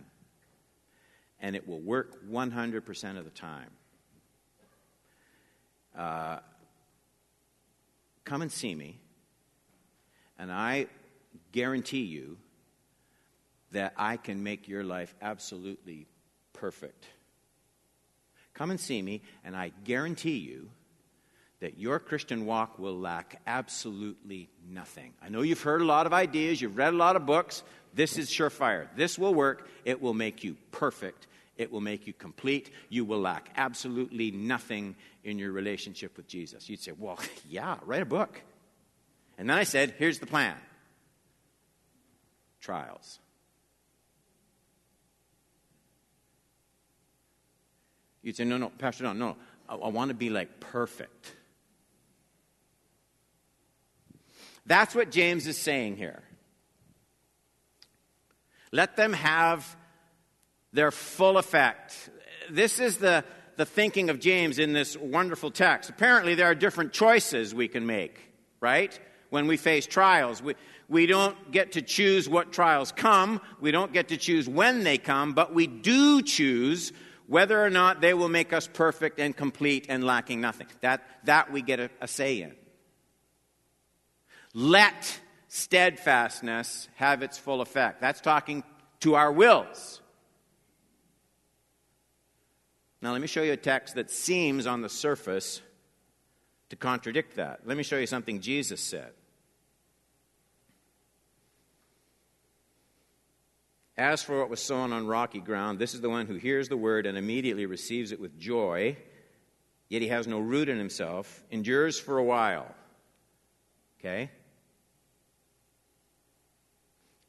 and 1.41 1.55
it 1.55 1.69
will 1.69 1.81
work 1.81 2.29
100% 2.29 3.19
of 3.19 3.25
the 3.25 3.31
time. 3.31 3.71
Uh, 5.97 6.39
come 8.25 8.43
and 8.43 8.53
see 8.53 8.75
me, 8.75 8.99
and 10.39 10.53
I 10.53 10.87
guarantee 11.53 12.03
you 12.03 12.37
that 13.73 13.95
I 13.97 14.17
can 14.17 14.43
make 14.43 14.69
your 14.69 14.85
life 14.85 15.15
absolutely 15.21 16.07
perfect. 16.53 17.07
Come 18.55 18.71
and 18.71 18.81
see 18.81 19.03
me, 19.03 19.23
and 19.45 19.55
I 19.55 19.73
guarantee 19.85 20.39
you 20.39 20.71
that 21.61 21.79
your 21.79 21.99
Christian 21.99 22.47
walk 22.47 22.79
will 22.79 22.99
lack 22.99 23.41
absolutely 23.47 24.49
nothing. 24.69 25.15
I 25.23 25.29
know 25.29 25.43
you've 25.43 25.63
heard 25.63 25.83
a 25.83 25.87
lot 25.87 26.07
of 26.07 26.13
ideas, 26.13 26.61
you've 26.61 26.77
read 26.77 26.95
a 26.95 26.97
lot 26.97 27.17
of 27.17 27.27
books. 27.27 27.63
This 27.95 28.19
is 28.19 28.29
surefire. 28.29 28.89
This 28.95 29.19
will 29.19 29.35
work. 29.35 29.69
It 29.87 30.03
will 30.03 30.13
make 30.13 30.45
you 30.45 30.57
perfect. 30.71 31.27
It 31.57 31.73
will 31.73 31.81
make 31.81 32.07
you 32.07 32.13
complete. 32.13 32.71
You 32.91 33.07
will 33.07 33.21
lack 33.21 33.51
absolutely 33.57 34.31
nothing 34.31 34.97
in 35.25 35.39
your 35.39 35.53
relationship 35.53 36.17
with 36.19 36.27
Jesus. 36.27 36.69
You'd 36.69 36.81
say, 36.81 36.93
Well, 36.93 37.19
yeah, 37.49 37.77
write 37.87 38.03
a 38.03 38.07
book. 38.07 38.43
And 39.39 39.51
then 39.51 39.59
I 39.59 39.65
said, 39.65 39.95
Here's 39.99 40.19
the 40.19 40.27
plan 40.27 40.57
trials. 42.61 43.21
You'd 48.23 48.37
say, 48.37 48.45
no, 48.45 48.57
no, 48.57 48.71
Pastor, 48.71 49.05
no, 49.05 49.13
no. 49.13 49.37
I, 49.69 49.77
I 49.77 49.89
want 49.89 50.09
to 50.09 50.15
be 50.15 50.31
like 50.31 50.59
perfect. 50.59 51.33
That's 54.67 54.97
what 54.97 55.13
James 55.13 55.47
is 55.47 55.57
saying 55.57 55.97
here. 55.97 56.25
Let 58.73 58.97
them 58.97 59.13
have 59.13 59.77
their 60.73 60.91
full 60.91 61.39
effect. 61.39 62.11
This 62.51 62.81
is 62.81 62.97
the, 62.97 63.25
the 63.55 63.65
thinking 63.65 64.11
of 64.11 64.19
James 64.19 64.59
in 64.59 64.73
this 64.73 64.97
wonderful 64.97 65.53
text. 65.53 65.89
Apparently, 65.89 66.35
there 66.35 66.47
are 66.47 66.55
different 66.57 66.93
choices 66.93 67.55
we 67.55 67.69
can 67.69 67.87
make, 67.87 68.19
right? 68.59 68.99
When 69.31 69.47
we 69.47 69.57
face 69.57 69.87
trials, 69.87 70.43
we, 70.43 70.55
we 70.89 71.07
don't 71.07 71.51
get 71.51 71.73
to 71.73 71.83
choose 71.83 72.29
what 72.29 72.53
trials 72.53 72.93
come, 72.93 73.41
we 73.61 73.71
don't 73.71 73.93
get 73.93 74.09
to 74.09 74.17
choose 74.17 74.49
when 74.49 74.85
they 74.85 74.99
come, 74.99 75.33
but 75.33 75.55
we 75.55 75.67
do 75.67 76.23
choose 76.23 76.93
whether 77.27 77.63
or 77.63 77.71
not 77.71 78.01
they 78.01 78.15
will 78.15 78.29
make 78.29 78.53
us 78.53 78.69
perfect 78.73 79.19
and 79.19 79.37
complete 79.37 79.87
and 79.89 80.05
lacking 80.05 80.41
nothing. 80.41 80.69
That, 80.81 81.03
that 81.25 81.53
we 81.53 81.63
get 81.63 81.81
a, 81.81 81.91
a 82.01 82.07
say 82.07 82.43
in. 82.43 82.55
Let 84.55 85.21
steadfastness 85.49 86.89
have 86.95 87.23
its 87.23 87.37
full 87.37 87.61
effect. 87.61 88.01
That's 88.01 88.21
talking 88.21 88.63
to 89.01 89.15
our 89.15 89.33
wills. 89.33 90.01
Now, 93.03 93.13
let 93.13 93.21
me 93.21 93.27
show 93.27 93.43
you 93.43 93.53
a 93.53 93.57
text 93.57 93.97
that 93.97 94.11
seems 94.11 94.67
on 94.67 94.81
the 94.81 94.89
surface 94.89 95.61
to 96.71 96.77
contradict 96.77 97.37
that. 97.37 97.61
Let 97.65 97.77
me 97.77 97.83
show 97.83 97.97
you 97.97 98.07
something 98.07 98.41
Jesus 98.41 98.81
said. 98.81 99.13
As 103.97 104.23
for 104.23 104.39
what 104.39 104.51
was 104.51 104.61
sown 104.61 104.93
on 104.93 105.07
rocky 105.07 105.41
ground, 105.41 105.79
this 105.79 105.95
is 105.95 106.03
the 106.03 106.11
one 106.11 106.27
who 106.27 106.35
hears 106.35 106.69
the 106.69 106.77
word 106.77 107.07
and 107.07 107.17
immediately 107.17 107.65
receives 107.65 108.13
it 108.13 108.21
with 108.21 108.39
joy, 108.39 108.97
yet 109.89 110.03
he 110.03 110.09
has 110.09 110.27
no 110.27 110.39
root 110.39 110.69
in 110.69 110.77
himself, 110.77 111.43
endures 111.51 111.99
for 111.99 112.19
a 112.19 112.25
while. 112.25 112.75
Okay? 113.99 114.31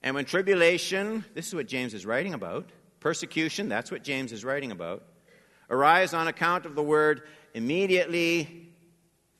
And 0.03 0.13
when 0.13 0.25
tribulation, 0.25 1.23
this 1.33 1.47
is 1.47 1.55
what 1.55 1.67
James 1.67 1.93
is 1.93 2.05
writing 2.05 2.33
about, 2.33 2.69
persecution, 2.99 3.69
that's 3.69 3.89
what 3.89 4.03
James 4.03 4.33
is 4.33 4.43
writing 4.43 4.71
about, 4.71 5.03
arise 5.69 6.13
on 6.13 6.27
account 6.27 6.65
of 6.65 6.75
the 6.75 6.83
word, 6.83 7.21
immediately 7.53 8.66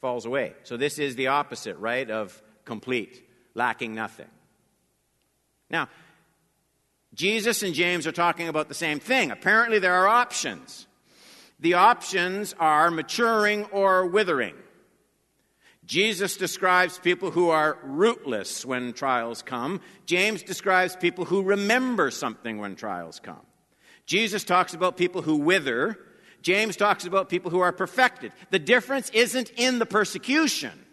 falls 0.02 0.26
away. 0.26 0.54
So 0.64 0.78
this 0.78 1.00
is 1.00 1.16
the 1.16 1.28
opposite, 1.28 1.78
right, 1.78 2.10
of 2.10 2.42
complete, 2.66 3.28
lacking 3.54 3.96
nothing. 3.96 4.30
Now, 5.70 5.90
Jesus 7.14 7.64
and 7.64 7.74
James 7.74 8.06
are 8.06 8.12
talking 8.12 8.48
about 8.48 8.68
the 8.68 8.74
same 8.74 9.00
thing. 9.00 9.32
Apparently, 9.32 9.80
there 9.80 9.96
are 9.96 10.08
options. 10.08 10.88
The 11.60 11.74
options 11.74 12.54
are 12.60 12.92
maturing 12.92 13.66
or 13.66 14.06
withering. 14.06 14.56
Jesus 15.86 16.36
describes 16.36 17.00
people 17.00 17.32
who 17.32 17.50
are 17.50 17.80
rootless 17.82 18.66
when 18.66 18.92
trials 18.92 19.42
come. 19.42 19.80
James 20.06 20.44
describes 20.44 20.96
people 20.98 21.26
who 21.26 21.42
remember 21.42 22.12
something 22.12 22.58
when 22.60 22.76
trials 22.76 23.20
come. 23.22 23.46
Jesus 24.06 24.44
talks 24.44 24.74
about 24.74 24.98
people 24.98 25.22
who 25.22 25.38
wither. 25.38 25.98
James 26.42 26.76
talks 26.78 27.06
about 27.06 27.30
people 27.30 27.52
who 27.52 27.60
are 27.60 27.72
perfected. 27.72 28.32
The 28.52 28.60
difference 28.60 29.10
isn't 29.12 29.52
in 29.58 29.80
the 29.80 29.86
persecution, 29.86 30.86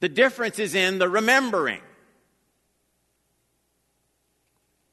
the 0.00 0.08
difference 0.08 0.58
is 0.58 0.74
in 0.74 0.98
the 0.98 1.08
remembering. 1.08 1.80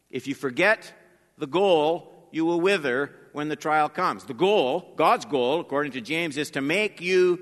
If 0.10 0.28
you 0.28 0.36
forget 0.36 0.94
the 1.40 1.48
goal, 1.48 2.30
you 2.32 2.46
will 2.46 2.62
wither 2.62 3.12
when 3.32 3.50
the 3.50 3.56
trial 3.56 3.90
comes. 3.90 4.26
The 4.26 4.36
goal, 4.36 4.94
God's 4.96 5.26
goal, 5.26 5.60
according 5.60 5.94
to 5.94 6.02
James, 6.02 6.38
is 6.38 6.52
to 6.52 6.62
make 6.62 7.02
you 7.02 7.42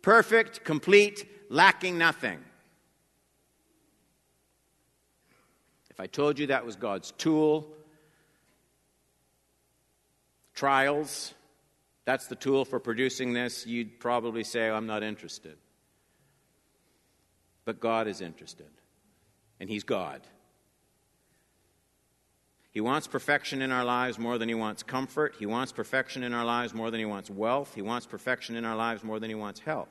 perfect, 0.00 0.64
complete, 0.64 1.28
lacking 1.50 1.98
nothing. 1.98 2.38
If 5.90 6.00
I 6.00 6.06
told 6.06 6.38
you 6.38 6.48
that 6.48 6.64
was 6.64 6.76
God's 6.76 7.12
tool, 7.12 7.68
trials, 10.56 11.32
that's 12.04 12.26
the 12.26 12.34
tool 12.34 12.64
for 12.64 12.80
producing 12.80 13.32
this, 13.32 13.66
you'd 13.66 14.00
probably 14.00 14.42
say, 14.42 14.68
oh, 14.68 14.74
I'm 14.74 14.86
not 14.86 15.04
interested. 15.04 15.56
But 17.64 17.78
God 17.78 18.08
is 18.08 18.20
interested, 18.20 18.70
and 19.60 19.70
He's 19.70 19.84
God. 19.84 20.22
He 22.76 22.82
wants 22.82 23.06
perfection 23.06 23.62
in 23.62 23.72
our 23.72 23.84
lives 23.84 24.18
more 24.18 24.36
than 24.36 24.50
he 24.50 24.54
wants 24.54 24.82
comfort. 24.82 25.34
He 25.38 25.46
wants 25.46 25.72
perfection 25.72 26.22
in 26.22 26.34
our 26.34 26.44
lives 26.44 26.74
more 26.74 26.90
than 26.90 27.00
he 27.00 27.06
wants 27.06 27.30
wealth. 27.30 27.74
He 27.74 27.80
wants 27.80 28.04
perfection 28.04 28.54
in 28.54 28.66
our 28.66 28.76
lives 28.76 29.02
more 29.02 29.18
than 29.18 29.30
he 29.30 29.34
wants 29.34 29.60
health. 29.60 29.88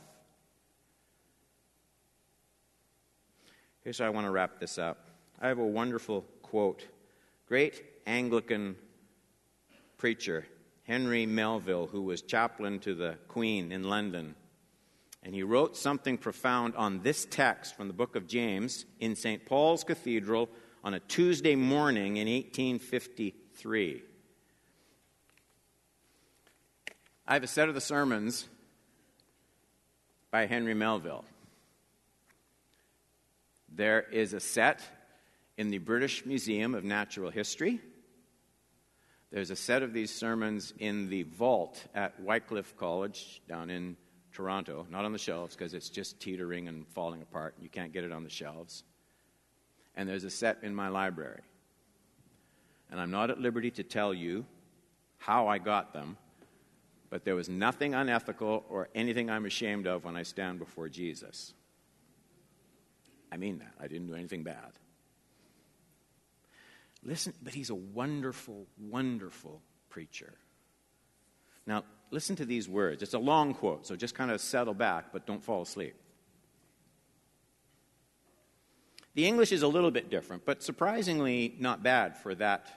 Here's 3.84 3.98
how 3.98 4.06
I 4.06 4.10
want 4.10 4.28
to 4.28 4.32
wrap 4.32 4.60
this 4.60 4.78
up. 4.78 5.10
I 5.42 5.48
have 5.48 5.58
a 5.58 5.66
wonderful 5.66 6.26
quote. 6.44 6.86
Great 7.48 7.84
Anglican 8.06 8.76
preacher, 9.98 10.46
Henry 10.86 11.26
Melville, 11.26 11.88
who 11.88 12.04
was 12.04 12.22
chaplain 12.22 12.80
to 12.80 12.94
the 12.94 13.18
Queen 13.28 13.72
in 13.72 13.84
London. 13.84 14.36
And 15.24 15.34
he 15.34 15.42
wrote 15.42 15.76
something 15.76 16.18
profound 16.18 16.76
on 16.76 17.02
this 17.02 17.26
text 17.26 17.76
from 17.76 17.88
the 17.88 17.94
book 17.94 18.16
of 18.16 18.28
James 18.28 18.86
in 19.00 19.16
St. 19.16 19.46
Paul's 19.46 19.84
Cathedral 19.84 20.48
on 20.84 20.94
a 20.94 21.00
Tuesday 21.00 21.56
morning 21.56 22.18
in 22.18 22.28
1853. 22.28 24.04
I 27.28 27.34
have 27.34 27.44
a 27.44 27.48
set 27.48 27.68
of 27.68 27.74
the 27.74 27.82
sermons 27.82 28.48
by 30.30 30.46
Henry 30.46 30.76
Melville. 30.76 31.26
There 33.68 34.02
is 34.02 34.34
a 34.34 34.40
set 34.40 34.82
in 35.58 35.72
the 35.72 35.80
British 35.80 36.24
Museum 36.28 36.76
of 36.76 36.84
Natural 36.84 37.32
History. 37.32 37.82
There's 39.36 39.52
a 39.52 39.56
set 39.58 39.84
of 39.84 39.92
these 39.92 40.12
sermons 40.12 40.74
in 40.80 41.10
the 41.10 41.24
vault 41.24 41.84
at 41.94 42.18
Wycliffe 42.22 42.74
College 42.78 43.42
down 43.50 43.70
in 43.70 43.98
Toronto, 44.32 44.88
not 44.90 45.04
on 45.04 45.12
the 45.12 45.18
shelves 45.18 45.58
because 45.58 45.74
it's 45.74 45.90
just 45.90 46.22
teetering 46.22 46.70
and 46.70 46.88
falling 46.88 47.22
apart. 47.22 47.54
You 47.60 47.68
can't 47.68 47.92
get 47.92 48.06
it 48.06 48.14
on 48.14 48.24
the 48.24 48.30
shelves 48.30 48.86
and 49.94 50.08
there's 50.08 50.24
a 50.24 50.30
set 50.30 50.60
in 50.64 50.74
my 50.74 50.88
library. 50.88 51.42
And 52.90 52.98
I'm 52.98 53.12
not 53.12 53.30
at 53.30 53.38
liberty 53.38 53.72
to 53.72 53.84
tell 53.84 54.14
you 54.14 54.46
how 55.18 55.50
I 55.50 55.58
got 55.58 55.92
them, 55.92 56.16
but 57.10 57.26
there 57.26 57.36
was 57.36 57.50
nothing 57.50 57.94
unethical 57.94 58.64
or 58.70 58.88
anything 58.96 59.30
I'm 59.30 59.46
ashamed 59.46 59.86
of 59.86 60.06
when 60.06 60.16
I 60.16 60.24
stand 60.24 60.60
before 60.60 60.88
Jesus. 60.88 61.54
I 63.34 63.36
mean 63.36 63.58
that. 63.60 63.74
I 63.82 63.88
didn't 63.88 64.08
do 64.08 64.16
anything 64.16 64.44
bad. 64.44 64.72
Listen, 67.06 67.34
but 67.44 67.54
he's 67.54 67.70
a 67.70 67.76
wonderful, 67.76 68.66
wonderful 68.80 69.62
preacher. 69.90 70.34
Now, 71.68 71.84
listen 72.10 72.36
to 72.38 72.46
these 72.46 72.68
words. 72.68 73.04
It's 73.04 73.14
a 73.14 73.20
long 73.20 73.54
quote, 73.54 73.86
so 73.86 73.96
just 73.96 74.16
kind 74.16 74.32
of 74.32 74.42
settle 74.42 74.74
back, 74.74 75.14
but 75.14 75.28
don't 75.28 75.44
fall 75.44 75.62
asleep. 75.62 75.96
The 79.14 79.26
English 79.26 79.52
is 79.52 79.62
a 79.62 79.68
little 79.68 79.92
bit 79.92 80.10
different, 80.10 80.46
but 80.46 80.64
surprisingly 80.64 81.56
not 81.60 81.84
bad 81.84 82.18
for 82.18 82.36
that, 82.36 82.68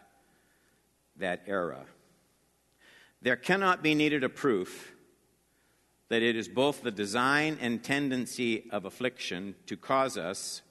that 1.16 1.42
era. 1.46 1.84
There 3.22 3.36
cannot 3.36 3.82
be 3.82 3.94
needed 3.94 4.22
a 4.22 4.28
proof 4.28 4.92
that 6.08 6.22
it 6.22 6.36
is 6.36 6.48
both 6.48 6.82
the 6.82 6.90
design 6.90 7.58
and 7.60 7.82
tendency 7.82 8.70
of 8.70 8.84
affliction 8.84 9.54
to 9.66 9.76
cause 9.76 10.16
us, 10.16 10.62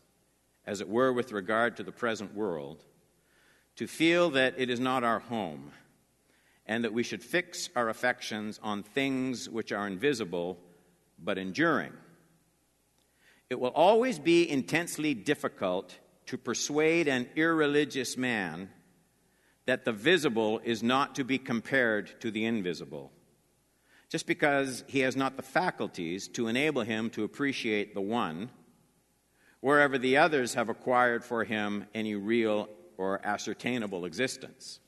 as 0.65 0.79
it 0.79 0.87
were 0.87 1.11
with 1.11 1.31
regard 1.31 1.75
to 1.77 1.83
the 1.83 1.91
present 1.91 2.33
world, 2.33 2.83
to 3.77 3.87
feel 3.87 4.31
that 4.31 4.55
it 4.57 4.69
is 4.69 4.79
not 4.79 5.03
our 5.03 5.19
home, 5.19 5.71
and 6.65 6.83
that 6.83 6.93
we 6.93 7.03
should 7.03 7.23
fix 7.23 7.69
our 7.75 7.89
affections 7.89 8.59
on 8.61 8.83
things 8.83 9.49
which 9.49 9.71
are 9.71 9.87
invisible 9.87 10.57
but 11.17 11.37
enduring. 11.37 11.93
It 13.49 13.59
will 13.59 13.69
always 13.69 14.19
be 14.19 14.49
intensely 14.49 15.13
difficult 15.13 15.97
to 16.25 16.37
persuade 16.37 17.07
an 17.07 17.29
irreligious 17.35 18.17
man 18.17 18.69
that 19.65 19.85
the 19.85 19.93
visible 19.93 20.59
is 20.63 20.83
not 20.83 21.15
to 21.15 21.23
be 21.23 21.37
compared 21.37 22.19
to 22.21 22.31
the 22.31 22.45
invisible, 22.45 23.11
just 24.09 24.27
because 24.27 24.83
he 24.87 25.01
has 25.01 25.15
not 25.15 25.37
the 25.37 25.43
faculties 25.43 26.27
to 26.29 26.47
enable 26.47 26.81
him 26.81 27.09
to 27.11 27.23
appreciate 27.23 27.93
the 27.93 28.01
one, 28.01 28.49
wherever 29.59 29.97
the 29.97 30.17
others 30.17 30.53
have 30.55 30.69
acquired 30.69 31.23
for 31.23 31.43
him 31.43 31.85
any 31.93 32.15
real 32.15 32.69
or 32.97 33.25
ascertainable 33.25 34.05
existence. 34.05 34.79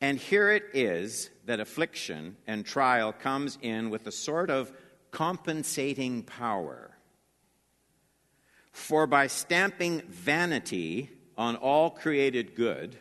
And 0.00 0.18
here 0.18 0.50
it 0.50 0.64
is 0.74 1.30
that 1.46 1.60
affliction 1.60 2.36
and 2.46 2.66
trial 2.66 3.12
comes 3.12 3.58
in 3.62 3.90
with 3.90 4.06
a 4.06 4.12
sort 4.12 4.50
of 4.50 4.72
compensating 5.10 6.22
power 6.22 6.90
for 8.72 9.06
by 9.06 9.26
stamping 9.26 10.02
vanity 10.02 11.10
on 11.38 11.56
all 11.56 11.88
created 11.88 12.54
good, 12.54 12.96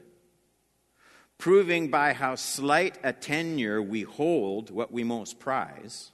proving 1.38 1.90
by 1.90 2.14
how 2.14 2.36
slight 2.36 2.98
a 3.04 3.12
tenure 3.12 3.82
we 3.82 4.04
hold 4.04 4.72
what 4.72 4.94
we 4.94 5.04
most 5.04 5.38
prize, 5.38 6.12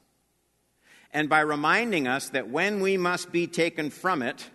and 1.14 1.30
by 1.30 1.42
reminding 1.42 2.08
us 2.08 2.30
that 2.30 2.50
when 2.50 2.80
we 2.80 2.98
must 2.98 3.32
be 3.32 3.46
taken 3.46 3.92
from 3.92 4.24
it, 4.24 4.50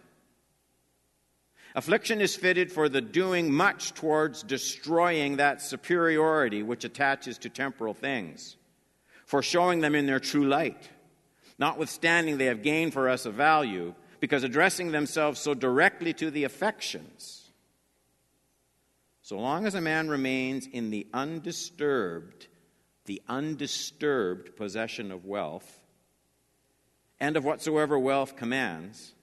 affliction 1.76 2.22
is 2.22 2.34
fitted 2.34 2.72
for 2.72 2.88
the 2.88 3.02
doing 3.02 3.52
much 3.52 3.92
towards 3.92 4.42
destroying 4.42 5.36
that 5.36 5.60
superiority 5.60 6.62
which 6.62 6.84
attaches 6.84 7.36
to 7.38 7.50
temporal 7.50 7.94
things, 7.94 8.56
for 9.26 9.42
showing 9.42 9.80
them 9.80 9.94
in 9.94 10.06
their 10.06 10.18
true 10.18 10.46
light. 10.46 10.88
Notwithstanding, 11.58 12.38
they 12.38 12.46
have 12.46 12.62
gained 12.62 12.94
for 12.94 13.08
us 13.08 13.26
a 13.26 13.30
value 13.30 13.94
because 14.20 14.42
addressing 14.42 14.90
themselves 14.90 15.38
so 15.38 15.52
directly 15.52 16.14
to 16.14 16.30
the 16.30 16.44
affections, 16.44 17.50
so 19.20 19.38
long 19.38 19.66
as 19.66 19.74
a 19.74 19.80
man 19.80 20.08
remains 20.08 20.66
in 20.66 20.90
the 20.90 21.06
undisturbed, 21.12 22.46
the 23.04 23.20
undisturbed 23.28 24.56
possession 24.56 25.10
of 25.12 25.24
wealth, 25.24 25.80
and 27.18 27.36
of 27.36 27.44
whatsoever 27.44 27.98
wealth 27.98 28.36
commands, 28.36 29.15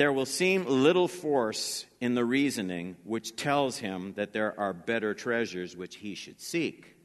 there 0.00 0.14
will 0.14 0.24
seem 0.24 0.64
little 0.64 1.08
force 1.08 1.84
in 2.00 2.14
the 2.14 2.24
reasoning 2.24 2.96
which 3.04 3.36
tells 3.36 3.76
him 3.76 4.14
that 4.14 4.32
there 4.32 4.58
are 4.58 4.72
better 4.72 5.12
treasures 5.12 5.76
which 5.76 5.96
he 5.96 6.14
should 6.14 6.40
seek, 6.40 6.96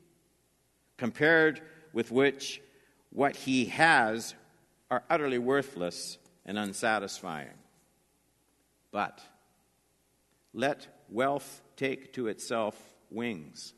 compared 0.95 1.61
with 1.91 2.09
which 2.09 2.61
what 3.09 3.35
he 3.35 3.65
has 3.65 4.33
are 4.89 5.03
utterly 5.09 5.37
worthless 5.37 6.17
and 6.45 6.57
unsatisfying. 6.57 7.57
But 8.93 9.19
let 10.53 10.87
wealth 11.09 11.61
take 11.75 12.13
to 12.13 12.27
itself 12.27 12.81
wings. 13.11 13.73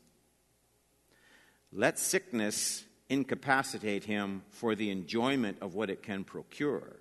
Let 1.72 1.98
sickness 1.98 2.84
incapacitate 3.08 4.04
him 4.04 4.44
for 4.50 4.76
the 4.76 4.90
enjoyment 4.90 5.58
of 5.60 5.74
what 5.74 5.90
it 5.90 6.04
can 6.04 6.22
procure. 6.22 7.00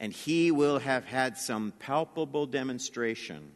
And 0.00 0.12
he 0.12 0.50
will 0.50 0.80
have 0.80 1.04
had 1.04 1.36
some 1.36 1.72
palpable 1.78 2.46
demonstration 2.46 3.52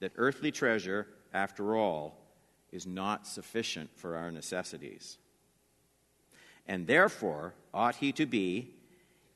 that 0.00 0.12
earthly 0.16 0.50
treasure, 0.50 1.06
after 1.32 1.76
all, 1.76 2.18
is 2.72 2.86
not 2.86 3.26
sufficient 3.26 3.90
for 3.96 4.16
our 4.16 4.30
necessities. 4.30 5.16
And 6.66 6.86
therefore 6.86 7.54
ought 7.72 7.96
he 7.96 8.12
to 8.12 8.26
be 8.26 8.74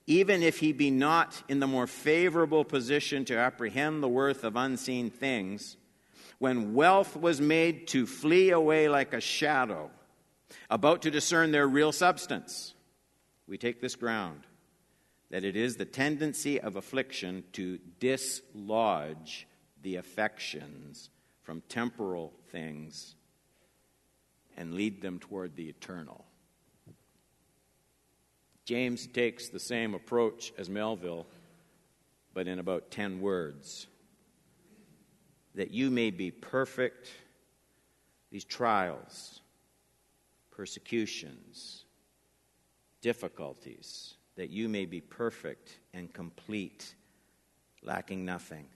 even 0.06 0.42
if 0.42 0.58
he 0.58 0.72
be 0.72 0.90
not 0.90 1.42
in 1.48 1.60
the 1.60 1.66
more 1.66 1.86
favorable 1.86 2.64
position 2.64 3.24
to 3.24 3.36
apprehend 3.36 4.02
the 4.02 4.08
worth 4.08 4.44
of 4.44 4.54
unseen 4.54 5.10
things, 5.10 5.78
when 6.38 6.74
wealth 6.74 7.16
was 7.16 7.40
made 7.40 7.86
to 7.88 8.06
flee 8.06 8.50
away 8.50 8.88
like 8.88 9.14
a 9.14 9.20
shadow, 9.20 9.90
about 10.68 11.02
to 11.02 11.10
discern 11.10 11.52
their 11.52 11.66
real 11.66 11.90
substance, 11.90 12.74
we 13.48 13.56
take 13.56 13.80
this 13.80 13.96
ground 13.96 14.40
that 15.30 15.44
it 15.44 15.56
is 15.56 15.76
the 15.76 15.84
tendency 15.84 16.60
of 16.60 16.76
affliction 16.76 17.44
to 17.52 17.78
dislodge 17.98 19.46
the 19.82 19.96
affections 19.96 21.10
from 21.42 21.62
temporal 21.68 22.32
things 22.50 23.14
and 24.56 24.74
lead 24.74 25.02
them 25.02 25.18
toward 25.18 25.56
the 25.56 25.68
eternal. 25.68 26.24
James 28.64 29.06
takes 29.06 29.48
the 29.48 29.60
same 29.60 29.94
approach 29.94 30.52
as 30.56 30.70
Melville, 30.70 31.26
but 32.32 32.48
in 32.48 32.58
about 32.58 32.90
10 32.90 33.20
words. 33.20 33.86
That 35.54 35.70
you 35.70 35.90
may 35.90 36.10
be 36.10 36.30
perfect, 36.30 37.10
these 38.30 38.44
trials, 38.44 39.40
persecutions, 40.50 41.84
difficulties, 43.02 44.14
that 44.36 44.50
you 44.50 44.68
may 44.68 44.84
be 44.84 45.00
perfect 45.00 45.78
and 45.92 46.12
complete, 46.12 46.94
lacking 47.82 48.24
nothing. 48.24 48.66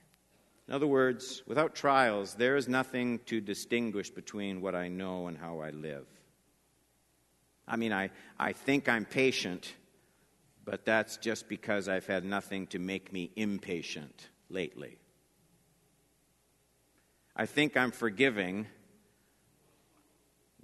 In 0.67 0.73
other 0.73 0.87
words, 0.87 1.41
without 1.47 1.75
trials, 1.75 2.35
there 2.35 2.55
is 2.55 2.67
nothing 2.67 3.19
to 3.25 3.41
distinguish 3.41 4.09
between 4.09 4.61
what 4.61 4.75
I 4.75 4.87
know 4.87 5.27
and 5.27 5.37
how 5.37 5.59
I 5.59 5.71
live. 5.71 6.05
I 7.67 7.75
mean, 7.75 7.91
I, 7.91 8.11
I 8.39 8.53
think 8.53 8.87
I'm 8.87 9.05
patient, 9.05 9.73
but 10.63 10.85
that's 10.85 11.17
just 11.17 11.49
because 11.49 11.89
I've 11.89 12.07
had 12.07 12.23
nothing 12.23 12.67
to 12.67 12.79
make 12.79 13.11
me 13.11 13.31
impatient 13.35 14.29
lately. 14.49 14.97
I 17.35 17.45
think 17.45 17.75
I'm 17.75 17.91
forgiving, 17.91 18.67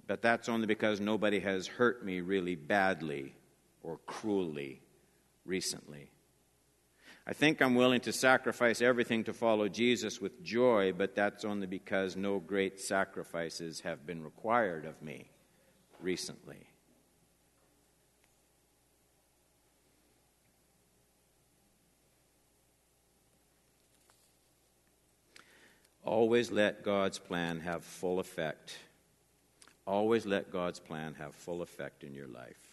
but 0.06 0.22
that's 0.22 0.48
only 0.48 0.66
because 0.66 1.00
nobody 1.00 1.40
has 1.40 1.66
hurt 1.66 2.04
me 2.04 2.20
really 2.20 2.54
badly 2.54 3.34
or 3.82 3.98
cruelly 4.06 4.82
recently. 5.46 6.10
I 7.26 7.32
think 7.32 7.60
I'm 7.60 7.74
willing 7.74 8.00
to 8.02 8.12
sacrifice 8.12 8.80
everything 8.80 9.24
to 9.24 9.32
follow 9.32 9.68
Jesus 9.68 10.20
with 10.20 10.44
joy, 10.44 10.92
but 10.92 11.16
that's 11.16 11.44
only 11.44 11.66
because 11.66 12.14
no 12.14 12.38
great 12.38 12.78
sacrifices 12.80 13.80
have 13.80 14.06
been 14.06 14.22
required 14.22 14.84
of 14.84 15.02
me 15.02 15.30
recently. 16.00 16.68
Always 26.04 26.52
let 26.52 26.84
God's 26.84 27.18
plan 27.18 27.58
have 27.60 27.82
full 27.82 28.20
effect. 28.20 28.78
Always 29.84 30.24
let 30.24 30.52
God's 30.52 30.78
plan 30.78 31.14
have 31.14 31.34
full 31.34 31.62
effect 31.62 32.04
in 32.04 32.14
your 32.14 32.28
life. 32.28 32.65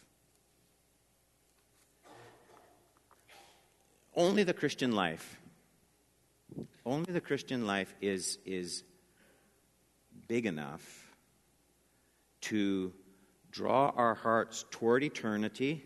Only 4.15 4.43
the 4.43 4.53
Christian 4.53 4.91
life, 4.91 5.39
only 6.85 7.11
the 7.11 7.21
Christian 7.21 7.65
life 7.65 7.93
is, 7.99 8.37
is 8.45 8.83
big 10.27 10.45
enough 10.45 11.11
to 12.41 12.93
draw 13.51 13.91
our 13.95 14.13
hearts 14.13 14.65
toward 14.69 15.03
eternity, 15.03 15.83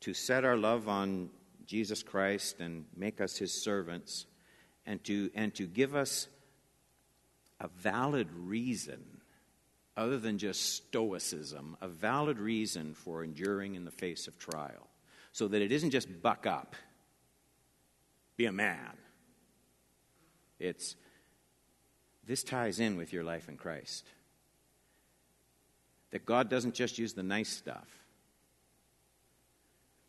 to 0.00 0.12
set 0.12 0.44
our 0.44 0.56
love 0.56 0.88
on 0.88 1.30
Jesus 1.66 2.02
Christ 2.02 2.60
and 2.60 2.84
make 2.96 3.20
us 3.20 3.36
his 3.36 3.52
servants 3.52 4.26
and 4.84 5.02
to, 5.04 5.30
and 5.34 5.54
to 5.54 5.66
give 5.66 5.94
us 5.94 6.26
a 7.60 7.68
valid 7.68 8.28
reason, 8.32 9.02
other 9.96 10.18
than 10.18 10.38
just 10.38 10.74
stoicism, 10.74 11.76
a 11.80 11.86
valid 11.86 12.38
reason 12.38 12.94
for 12.94 13.22
enduring 13.22 13.76
in 13.76 13.84
the 13.84 13.90
face 13.92 14.26
of 14.26 14.36
trial. 14.38 14.88
So 15.32 15.48
that 15.48 15.62
it 15.62 15.72
isn't 15.72 15.90
just 15.90 16.22
buck 16.22 16.46
up, 16.46 16.76
be 18.36 18.46
a 18.46 18.52
man. 18.52 18.96
It's 20.58 20.96
this 22.26 22.42
ties 22.42 22.80
in 22.80 22.96
with 22.96 23.12
your 23.12 23.24
life 23.24 23.48
in 23.48 23.56
Christ. 23.56 24.06
That 26.10 26.24
God 26.24 26.48
doesn't 26.48 26.74
just 26.74 26.98
use 26.98 27.12
the 27.12 27.22
nice 27.22 27.50
stuff, 27.50 27.88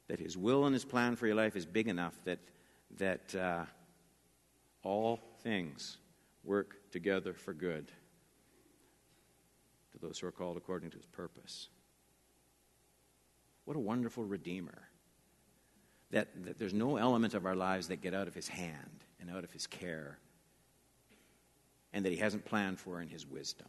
that 0.08 0.20
His 0.20 0.38
will 0.38 0.66
and 0.66 0.74
His 0.74 0.86
plan 0.86 1.16
for 1.16 1.28
your 1.28 1.36
life 1.36 1.56
is 1.56 1.66
big 1.66 1.88
enough 1.88 2.14
that, 2.26 2.40
that 2.98 3.36
uh, 3.36 3.66
all 4.84 5.20
things 5.42 5.98
work 6.44 6.76
together 6.92 7.34
for 7.34 7.54
good 7.54 7.92
to 9.92 10.06
those 10.06 10.20
who 10.20 10.28
are 10.28 10.32
called 10.32 10.58
according 10.58 10.92
to 10.92 10.98
his 10.98 11.06
purpose. 11.06 11.70
What 13.66 13.76
a 13.76 13.80
wonderful 13.80 14.24
Redeemer. 14.24 14.85
That, 16.16 16.30
that 16.46 16.58
there's 16.58 16.74
no 16.74 16.96
element 16.96 17.34
of 17.34 17.46
our 17.46 17.58
lives 17.58 17.90
that 17.90 17.98
get 17.98 18.14
out 18.14 18.30
of 18.30 18.34
his 18.34 18.48
hand 18.48 19.04
and 19.20 19.30
out 19.30 19.44
of 19.44 19.52
his 19.52 19.68
care, 19.68 20.18
and 21.92 22.06
that 22.06 22.14
he 22.14 22.18
hasn't 22.18 22.46
planned 22.46 22.80
for 22.80 23.02
in 23.02 23.10
his 23.10 23.28
wisdom. 23.28 23.68